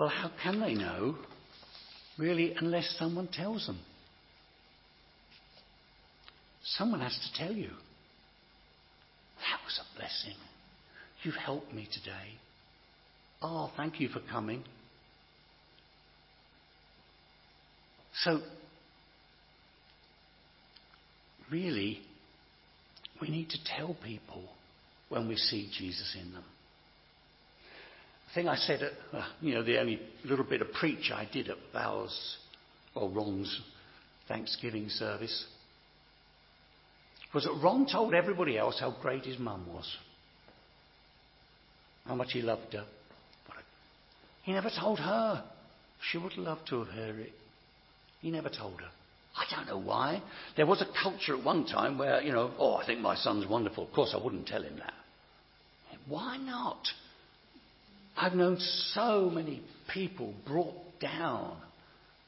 Well, 0.00 0.08
how 0.08 0.32
can 0.42 0.60
they 0.60 0.74
know, 0.74 1.16
really, 2.18 2.54
unless 2.58 2.96
someone 2.98 3.28
tells 3.28 3.66
them? 3.66 3.78
Someone 6.64 7.00
has 7.00 7.18
to 7.18 7.44
tell 7.44 7.54
you. 7.54 7.70
That 9.38 9.60
was 9.64 9.80
a 9.80 9.98
blessing. 9.98 10.36
You've 11.22 11.34
helped 11.34 11.72
me 11.72 11.88
today. 11.92 12.38
Oh, 13.42 13.70
thank 13.76 14.00
you 14.00 14.08
for 14.08 14.20
coming. 14.30 14.62
So, 18.22 18.40
really, 21.50 22.00
we 23.20 23.30
need 23.30 23.48
to 23.50 23.58
tell 23.76 23.96
people 24.04 24.44
when 25.08 25.26
we 25.26 25.36
see 25.36 25.70
Jesus 25.76 26.16
in 26.20 26.32
them. 26.32 26.44
I 28.30 28.34
think 28.34 28.48
I 28.48 28.56
said 28.56 28.82
at, 28.82 28.92
uh, 29.12 29.26
you 29.40 29.54
know, 29.54 29.64
the 29.64 29.80
only 29.80 30.00
little 30.24 30.44
bit 30.44 30.60
of 30.60 30.70
preach 30.72 31.10
I 31.12 31.28
did 31.32 31.48
at 31.48 31.56
Val's, 31.72 32.36
or 32.94 33.08
Ron's 33.08 33.60
Thanksgiving 34.28 34.88
service 34.88 35.46
was 37.32 37.44
that 37.44 37.60
Ron 37.62 37.86
told 37.90 38.14
everybody 38.14 38.58
else 38.58 38.78
how 38.80 38.94
great 39.02 39.24
his 39.24 39.38
mum 39.38 39.66
was, 39.72 39.96
how 42.06 42.14
much 42.14 42.32
he 42.32 42.42
loved 42.42 42.72
her. 42.72 42.84
He 44.42 44.52
never 44.52 44.70
told 44.70 44.98
her. 44.98 45.44
She 46.10 46.18
would 46.18 46.36
love 46.38 46.58
to 46.70 46.78
have 46.80 46.88
heard 46.88 47.18
it. 47.18 47.32
He 48.20 48.30
never 48.30 48.48
told 48.48 48.80
her. 48.80 48.88
I 49.36 49.44
don't 49.54 49.66
know 49.66 49.78
why. 49.78 50.22
There 50.56 50.66
was 50.66 50.82
a 50.82 51.02
culture 51.02 51.36
at 51.36 51.44
one 51.44 51.66
time 51.66 51.98
where, 51.98 52.20
you 52.22 52.32
know, 52.32 52.50
oh, 52.58 52.74
I 52.74 52.86
think 52.86 53.00
my 53.00 53.14
son's 53.14 53.46
wonderful. 53.46 53.86
Of 53.86 53.92
course, 53.92 54.14
I 54.18 54.22
wouldn't 54.22 54.46
tell 54.46 54.62
him 54.62 54.78
that. 54.78 54.94
Why 56.08 56.36
not? 56.38 56.82
I've 58.16 58.34
known 58.34 58.58
so 58.92 59.30
many 59.30 59.62
people 59.92 60.34
brought 60.46 60.98
down 61.00 61.56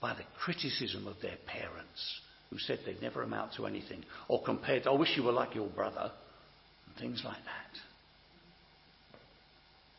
by 0.01 0.15
the 0.15 0.23
criticism 0.39 1.07
of 1.07 1.17
their 1.21 1.37
parents 1.47 2.21
who 2.53 2.59
said 2.59 2.81
they'd 2.85 3.01
never 3.01 3.23
amount 3.23 3.55
to 3.57 3.67
anything, 3.67 4.05
or 4.29 4.43
compared, 4.43 4.87
I 4.87 4.93
wish 4.93 5.17
you 5.17 5.23
were 5.23 5.33
like 5.33 5.55
your 5.55 5.69
brother, 5.69 6.13
and 6.87 6.97
things 7.01 7.23
like 7.25 7.43
that. 7.45 7.81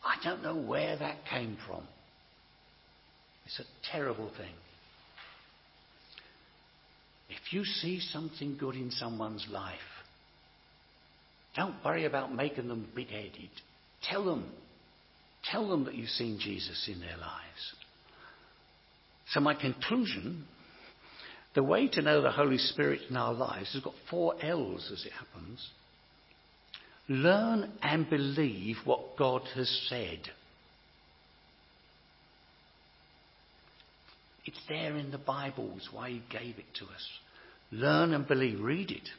I 0.06 0.24
don't 0.24 0.44
know 0.44 0.56
where 0.56 0.98
that 0.98 1.26
came 1.30 1.58
from. 1.68 1.84
It's 3.46 3.60
a 3.60 3.92
terrible 3.92 4.30
thing. 4.38 4.54
If 7.30 7.52
you 7.52 7.66
see 7.66 8.00
something 8.00 8.58
good 8.60 8.76
in 8.76 8.92
someone's 8.92 9.48
life, 9.50 9.80
don't 11.56 11.76
worry 11.84 12.06
about 12.06 12.34
making 12.34 12.68
them 12.68 12.88
big 12.96 13.08
headed. 13.08 13.50
Tell 14.04 14.24
them 14.26 14.52
Tell 15.52 15.68
them 15.68 15.86
that 15.86 15.96
you've 15.96 16.10
seen 16.10 16.40
Jesus 16.40 16.90
in 16.92 17.00
their 17.00 17.18
lives. 17.18 17.74
So, 19.30 19.40
my 19.40 19.54
conclusion 19.54 20.46
the 21.56 21.64
way 21.64 21.88
to 21.88 22.02
know 22.02 22.22
the 22.22 22.32
Holy 22.32 22.58
Spirit 22.58 23.02
in 23.10 23.18
our 23.18 23.34
lives 23.34 23.74
has 23.74 23.84
got 23.84 23.94
four 24.10 24.36
L's 24.42 24.90
as 24.92 25.06
it 25.06 25.12
happens. 25.12 25.70
Learn 27.10 27.72
and 27.82 28.10
believe 28.10 28.78
what 28.86 29.18
God 29.18 29.42
has 29.56 29.70
said. 29.90 30.20
It's 34.46 34.60
there 34.68 34.96
in 34.98 35.12
the 35.12 35.18
Bible, 35.18 35.74
it's 35.78 35.92
why 35.92 36.10
He 36.10 36.22
gave 36.30 36.58
it 36.58 36.74
to 36.80 36.86
us. 36.86 37.08
Learn 37.72 38.14
and 38.14 38.28
believe. 38.28 38.60
Read 38.62 38.92
it. 38.92 39.10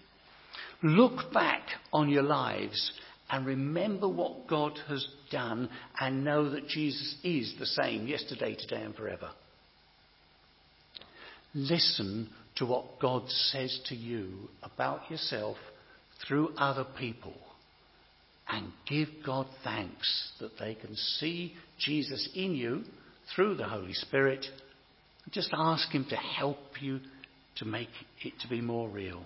Look 0.83 1.33
back 1.33 1.63
on 1.93 2.09
your 2.09 2.23
lives 2.23 2.93
and 3.31 3.47
remember 3.47 4.09
what 4.09 4.47
God 4.47 4.79
has 4.89 5.07
done 5.31 5.69
and 5.99 6.25
know 6.25 6.51
that 6.51 6.69
Jesus 6.69 7.17
is 7.25 7.55
the 7.59 7.67
same 7.67 8.07
yesterday, 8.07 8.55
today, 8.55 8.83
and 8.83 8.95
forever. 8.95 9.31
Listen 11.55 12.29
to 12.57 12.67
what 12.67 13.01
God 13.01 13.29
says 13.29 13.81
to 13.89 13.95
you 13.95 14.49
about 14.63 15.11
yourself 15.11 15.57
through 16.27 16.55
other 16.57 16.85
people 16.99 17.35
and 18.49 18.73
give 18.89 19.09
God 19.25 19.47
thanks 19.63 20.33
that 20.41 20.59
they 20.59 20.75
can 20.75 20.95
see 20.95 21.55
Jesus 21.79 22.29
in 22.35 22.55
you 22.55 22.83
through 23.35 23.57
the 23.57 23.69
Holy 23.69 23.95
Spirit. 23.95 24.45
Just 25.31 25.51
ask 25.57 25.91
Him 25.91 26.07
to 26.11 26.17
help 26.17 26.59
you 26.81 27.01
to 27.57 27.65
make 27.65 27.89
it 28.23 28.35
to 28.41 28.49
be 28.49 28.61
more 28.61 28.89
real. 28.89 29.25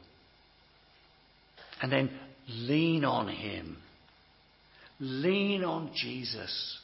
And 1.83 1.91
then 1.91 2.11
lean 2.49 3.05
on 3.05 3.29
Him 3.29 3.79
Lean 5.01 5.63
on 5.63 5.93
Jesus. 5.95 6.79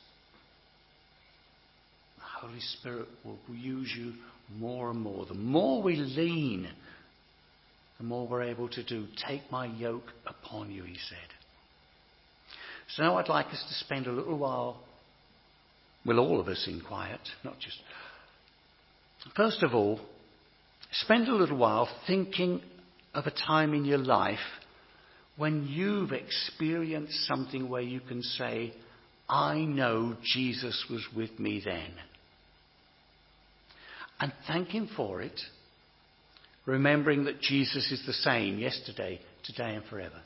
The 2.16 2.46
Holy 2.46 2.60
Spirit 2.60 3.08
will 3.24 3.38
use 3.52 3.92
you 3.96 4.12
more 4.56 4.90
and 4.90 5.00
more. 5.00 5.26
The 5.26 5.34
more 5.34 5.82
we 5.82 5.96
lean, 5.96 6.68
the 7.98 8.04
more 8.04 8.26
we're 8.26 8.42
able 8.44 8.68
to 8.70 8.82
do. 8.82 9.06
Take 9.28 9.42
my 9.50 9.66
yoke 9.66 10.12
upon 10.26 10.70
you, 10.70 10.82
he 10.82 10.96
said. 11.08 11.28
So 12.88 13.02
now 13.02 13.18
I'd 13.18 13.28
like 13.28 13.46
us 13.46 13.64
to 13.68 13.84
spend 13.84 14.06
a 14.06 14.12
little 14.12 14.38
while, 14.38 14.78
with 16.04 16.18
all 16.18 16.40
of 16.40 16.48
us 16.48 16.66
in 16.68 16.80
quiet, 16.80 17.20
not 17.44 17.58
just. 17.58 17.78
First 19.34 19.62
of 19.62 19.74
all, 19.74 20.00
spend 20.92 21.28
a 21.28 21.34
little 21.34 21.56
while 21.56 21.88
thinking 22.06 22.60
of 23.14 23.26
a 23.26 23.30
time 23.30 23.72
in 23.72 23.84
your 23.84 23.98
life 23.98 24.38
when 25.36 25.66
you've 25.66 26.12
experienced 26.12 27.26
something 27.26 27.68
where 27.68 27.82
you 27.82 28.00
can 28.00 28.22
say, 28.22 28.72
I 29.28 29.60
know 29.60 30.16
Jesus 30.22 30.84
was 30.90 31.02
with 31.16 31.38
me 31.40 31.62
then. 31.64 31.92
And 34.20 34.32
thank 34.46 34.68
Him 34.68 34.88
for 34.96 35.22
it, 35.22 35.40
remembering 36.66 37.24
that 37.24 37.40
Jesus 37.40 37.90
is 37.90 38.02
the 38.06 38.12
same 38.12 38.58
yesterday, 38.58 39.20
today, 39.44 39.74
and 39.74 39.84
forever. 39.86 40.22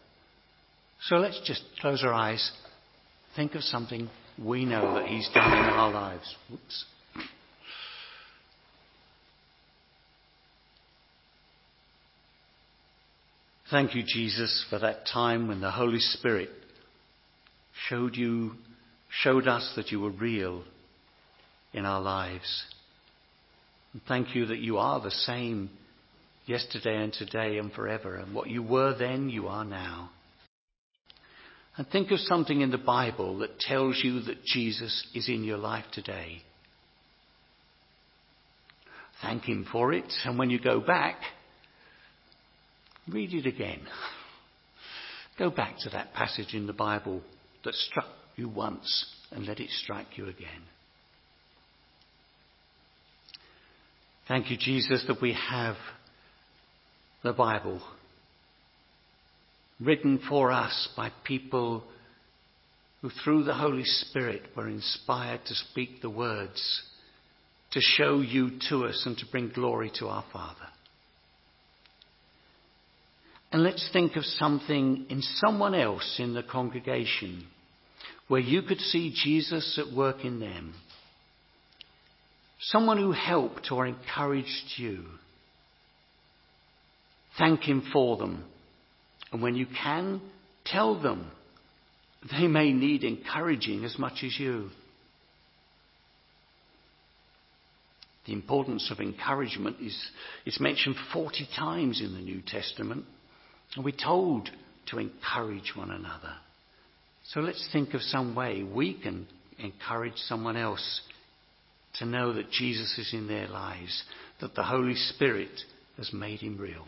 So 1.03 1.17
let's 1.17 1.41
just 1.47 1.63
close 1.81 2.03
our 2.05 2.13
eyes, 2.13 2.51
think 3.37 3.55
of 3.55 3.63
something 3.63 4.09
we 4.43 4.65
know 4.65 4.95
that 4.95 5.07
He's 5.07 5.29
done 5.35 5.53
in 5.53 5.65
our 5.65 5.93
lives. 5.93 6.35
Whoops. 6.51 6.85
Thank 13.71 13.95
you, 13.95 14.03
Jesus, 14.07 14.65
for 14.71 14.79
that 14.79 15.07
time 15.13 15.47
when 15.47 15.61
the 15.61 15.71
Holy 15.71 15.99
Spirit 15.99 16.49
showed 17.89 18.17
you, 18.17 18.53
showed 19.23 19.47
us 19.47 19.75
that 19.77 19.91
you 19.91 20.01
were 20.01 20.11
real 20.11 20.65
in 21.75 21.85
our 21.85 22.01
lives. 22.01 22.65
And 23.93 24.03
thank 24.07 24.35
you 24.35 24.47
that 24.47 24.59
you 24.59 24.79
are 24.79 25.01
the 25.01 25.11
same 25.11 25.71
yesterday 26.47 26.97
and 27.03 27.13
today 27.13 27.59
and 27.59 27.73
forever. 27.73 28.17
And 28.17 28.35
what 28.35 28.49
you 28.49 28.63
were 28.63 28.97
then, 28.99 29.29
you 29.29 29.49
are 29.49 29.65
now. 29.65 30.11
And 31.77 31.87
think 31.89 32.11
of 32.11 32.19
something 32.19 32.61
in 32.61 32.71
the 32.71 32.79
Bible 32.79 33.39
that 33.39 33.61
tells 33.61 34.01
you 34.03 34.21
that 34.23 34.45
Jesus 34.45 35.07
is 35.15 35.29
in 35.29 35.45
your 35.45 35.59
life 35.59 35.85
today. 35.93 36.43
Thank 39.23 39.45
Him 39.45 39.67
for 39.71 39.93
it. 39.93 40.13
And 40.25 40.39
when 40.39 40.51
you 40.51 40.61
go 40.61 40.81
back, 40.81 41.17
read 43.09 43.33
it 43.33 43.47
again. 43.47 43.81
Go 45.39 45.51
back 45.51 45.77
to 45.81 45.91
that 45.91 46.15
passage 46.15 46.53
in 46.53 46.67
the 46.67 46.73
Bible 46.73 47.23
that 47.65 47.75
struck 47.75 48.09
you 48.37 48.49
once 48.49 49.07
and 49.31 49.47
let 49.47 49.61
it 49.61 49.71
strike 49.71 50.17
you 50.17 50.29
again. 50.29 50.63
Thank 54.29 54.51
you, 54.51 54.59
Jesus, 54.59 55.03
that 55.09 55.23
we 55.23 55.33
have 55.33 55.77
the 57.25 57.33
Bible 57.33 57.81
written 59.81 60.21
for 60.29 60.53
us 60.53 60.89
by 60.95 61.11
people 61.25 61.83
who, 63.01 63.09
through 63.25 63.45
the 63.45 63.55
Holy 63.55 63.85
Spirit, 63.85 64.43
were 64.55 64.69
inspired 64.69 65.41
to 65.47 65.55
speak 65.55 66.03
the 66.03 66.11
words, 66.11 66.83
to 67.71 67.81
show 67.81 68.21
you 68.21 68.51
to 68.69 68.85
us, 68.85 69.03
and 69.07 69.17
to 69.17 69.25
bring 69.33 69.49
glory 69.49 69.91
to 69.99 70.09
our 70.09 70.25
Father. 70.31 70.69
And 73.51 73.63
let's 73.63 73.89
think 73.95 74.17
of 74.17 74.25
something 74.25 75.07
in 75.09 75.23
someone 75.23 75.75
else 75.75 76.17
in 76.19 76.35
the 76.35 76.43
congregation 76.43 77.47
where 78.27 78.43
you 78.43 78.61
could 78.61 78.81
see 78.81 79.11
Jesus 79.25 79.79
at 79.79 79.97
work 79.97 80.23
in 80.23 80.39
them. 80.39 80.75
Someone 82.61 82.99
who 82.99 83.13
helped 83.13 83.71
or 83.71 83.87
encouraged 83.87 84.75
you. 84.77 85.05
Thank 87.39 87.61
Him 87.61 87.89
for 87.93 88.17
them. 88.17 88.45
And 89.33 89.43
when 89.43 89.55
you 89.55 89.67
can, 89.67 90.21
tell 90.65 91.01
them. 91.01 91.31
They 92.33 92.49
may 92.49 92.73
need 92.73 93.05
encouraging 93.05 93.85
as 93.85 93.99
much 93.99 94.25
as 94.25 94.39
you. 94.39 94.71
The 98.27 98.33
importance 98.33 98.91
of 98.91 99.01
encouragement 99.01 99.77
is, 99.81 99.97
is 100.45 100.61
mentioned 100.61 100.97
40 101.13 101.49
times 101.57 102.01
in 102.01 102.13
the 102.13 102.21
New 102.21 102.43
Testament. 102.47 103.05
And 103.77 103.85
we're 103.85 103.95
told 103.97 104.51
to 104.91 104.99
encourage 104.99 105.73
one 105.75 105.91
another. 105.91 106.35
So 107.29 107.41
let's 107.41 107.69
think 107.73 107.95
of 107.95 108.03
some 108.03 108.35
way 108.35 108.65
we 108.65 108.95
can 108.95 109.27
encourage 109.59 110.17
someone 110.17 110.57
else 110.57 111.03
to 111.99 112.07
know 112.07 112.33
that 112.33 112.51
Jesus 112.51 112.97
is 112.99 113.13
in 113.13 113.27
their 113.27 113.49
lives, 113.49 114.03
that 114.41 114.55
the 114.55 114.63
Holy 114.63 114.95
Spirit 114.95 115.51
has 115.97 116.13
made 116.13 116.41
him 116.41 116.57
real. 116.59 116.87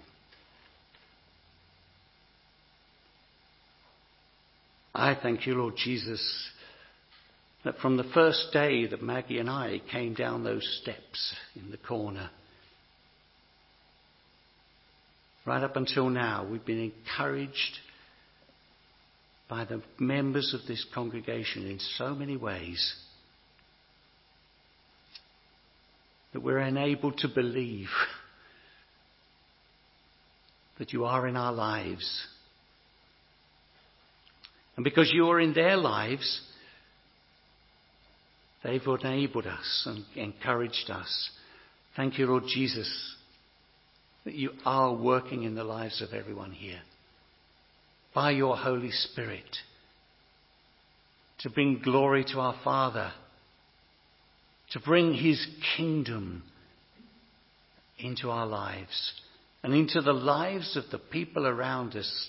I 4.94 5.16
thank 5.20 5.46
you, 5.46 5.54
Lord 5.54 5.74
Jesus, 5.76 6.20
that 7.64 7.78
from 7.78 7.96
the 7.96 8.10
first 8.14 8.48
day 8.52 8.86
that 8.86 9.02
Maggie 9.02 9.38
and 9.38 9.48
I 9.48 9.80
came 9.90 10.14
down 10.14 10.44
those 10.44 10.66
steps 10.82 11.34
in 11.54 11.70
the 11.70 11.76
corner, 11.76 12.30
right 15.46 15.62
up 15.62 15.76
until 15.76 16.08
now, 16.08 16.46
we've 16.50 16.64
been 16.64 16.92
encouraged 16.92 17.78
by 19.48 19.64
the 19.64 19.82
members 19.98 20.54
of 20.54 20.66
this 20.68 20.84
congregation 20.94 21.66
in 21.66 21.78
so 21.96 22.14
many 22.14 22.36
ways 22.36 22.94
that 26.32 26.42
we're 26.42 26.60
enabled 26.60 27.18
to 27.18 27.28
believe 27.28 27.88
that 30.78 30.92
you 30.92 31.04
are 31.04 31.26
in 31.28 31.36
our 31.36 31.52
lives. 31.52 32.26
And 34.76 34.84
because 34.84 35.10
you 35.12 35.26
are 35.28 35.40
in 35.40 35.52
their 35.52 35.76
lives, 35.76 36.40
they've 38.64 38.80
enabled 38.86 39.46
us 39.46 39.82
and 39.86 40.04
encouraged 40.16 40.88
us. 40.88 41.30
Thank 41.96 42.18
you, 42.18 42.26
Lord 42.26 42.44
Jesus, 42.46 42.90
that 44.24 44.34
you 44.34 44.52
are 44.64 44.94
working 44.94 45.42
in 45.42 45.54
the 45.54 45.64
lives 45.64 46.00
of 46.00 46.14
everyone 46.14 46.52
here 46.52 46.80
by 48.14 48.30
your 48.30 48.56
Holy 48.56 48.90
Spirit 48.90 49.56
to 51.40 51.50
bring 51.50 51.80
glory 51.82 52.24
to 52.32 52.40
our 52.40 52.54
Father, 52.62 53.12
to 54.72 54.80
bring 54.80 55.14
His 55.14 55.44
kingdom 55.76 56.42
into 57.98 58.30
our 58.30 58.46
lives 58.46 59.12
and 59.62 59.74
into 59.74 60.00
the 60.00 60.12
lives 60.12 60.76
of 60.76 60.84
the 60.90 60.98
people 60.98 61.46
around 61.46 61.94
us, 61.96 62.28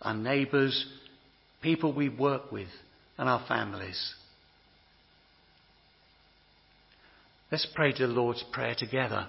our 0.00 0.14
neighbours, 0.14 0.86
people 1.62 1.92
we 1.92 2.08
work 2.08 2.50
with, 2.50 2.68
and 3.18 3.28
our 3.28 3.44
families. 3.46 4.14
Let's 7.50 7.68
pray 7.74 7.92
the 7.92 8.06
Lord's 8.06 8.42
Prayer 8.50 8.74
together. 8.76 9.28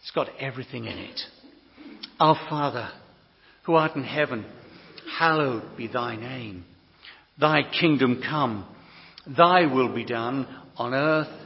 It's 0.00 0.12
got 0.12 0.28
everything 0.38 0.84
in 0.84 0.98
it. 0.98 1.20
Our 2.20 2.36
Father, 2.48 2.88
who 3.64 3.74
art 3.74 3.96
in 3.96 4.04
heaven, 4.04 4.46
hallowed 5.18 5.76
be 5.76 5.88
thy 5.88 6.16
name. 6.16 6.64
Thy 7.38 7.62
kingdom 7.78 8.22
come. 8.22 8.66
Thy 9.36 9.66
will 9.66 9.92
be 9.92 10.04
done 10.04 10.46
on 10.76 10.94
earth 10.94 11.45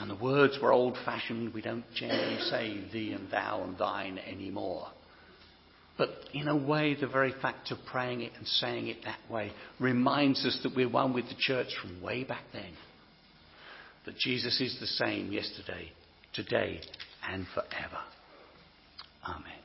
And 0.00 0.08
the 0.08 0.16
words 0.16 0.58
were 0.62 0.72
old 0.72 0.96
fashioned. 1.04 1.52
We 1.52 1.60
don't 1.60 1.84
generally 1.94 2.40
say 2.42 2.80
thee 2.92 3.12
and 3.12 3.30
thou 3.30 3.64
and 3.64 3.76
thine 3.76 4.18
anymore. 4.18 4.88
But 5.96 6.10
in 6.32 6.46
a 6.46 6.56
way, 6.56 6.94
the 6.94 7.08
very 7.08 7.34
fact 7.42 7.72
of 7.72 7.78
praying 7.90 8.20
it 8.20 8.32
and 8.38 8.46
saying 8.46 8.86
it 8.86 8.98
that 9.04 9.18
way 9.30 9.50
reminds 9.80 10.46
us 10.46 10.58
that 10.62 10.76
we're 10.76 10.88
one 10.88 11.12
with 11.12 11.28
the 11.28 11.34
church 11.36 11.68
from 11.82 12.00
way 12.00 12.22
back 12.22 12.44
then. 12.52 12.72
That 14.06 14.16
Jesus 14.16 14.60
is 14.60 14.78
the 14.78 14.86
same 14.86 15.32
yesterday, 15.32 15.90
today, 16.32 16.80
and 17.28 17.46
forever. 17.52 17.98
Amen. 19.26 19.57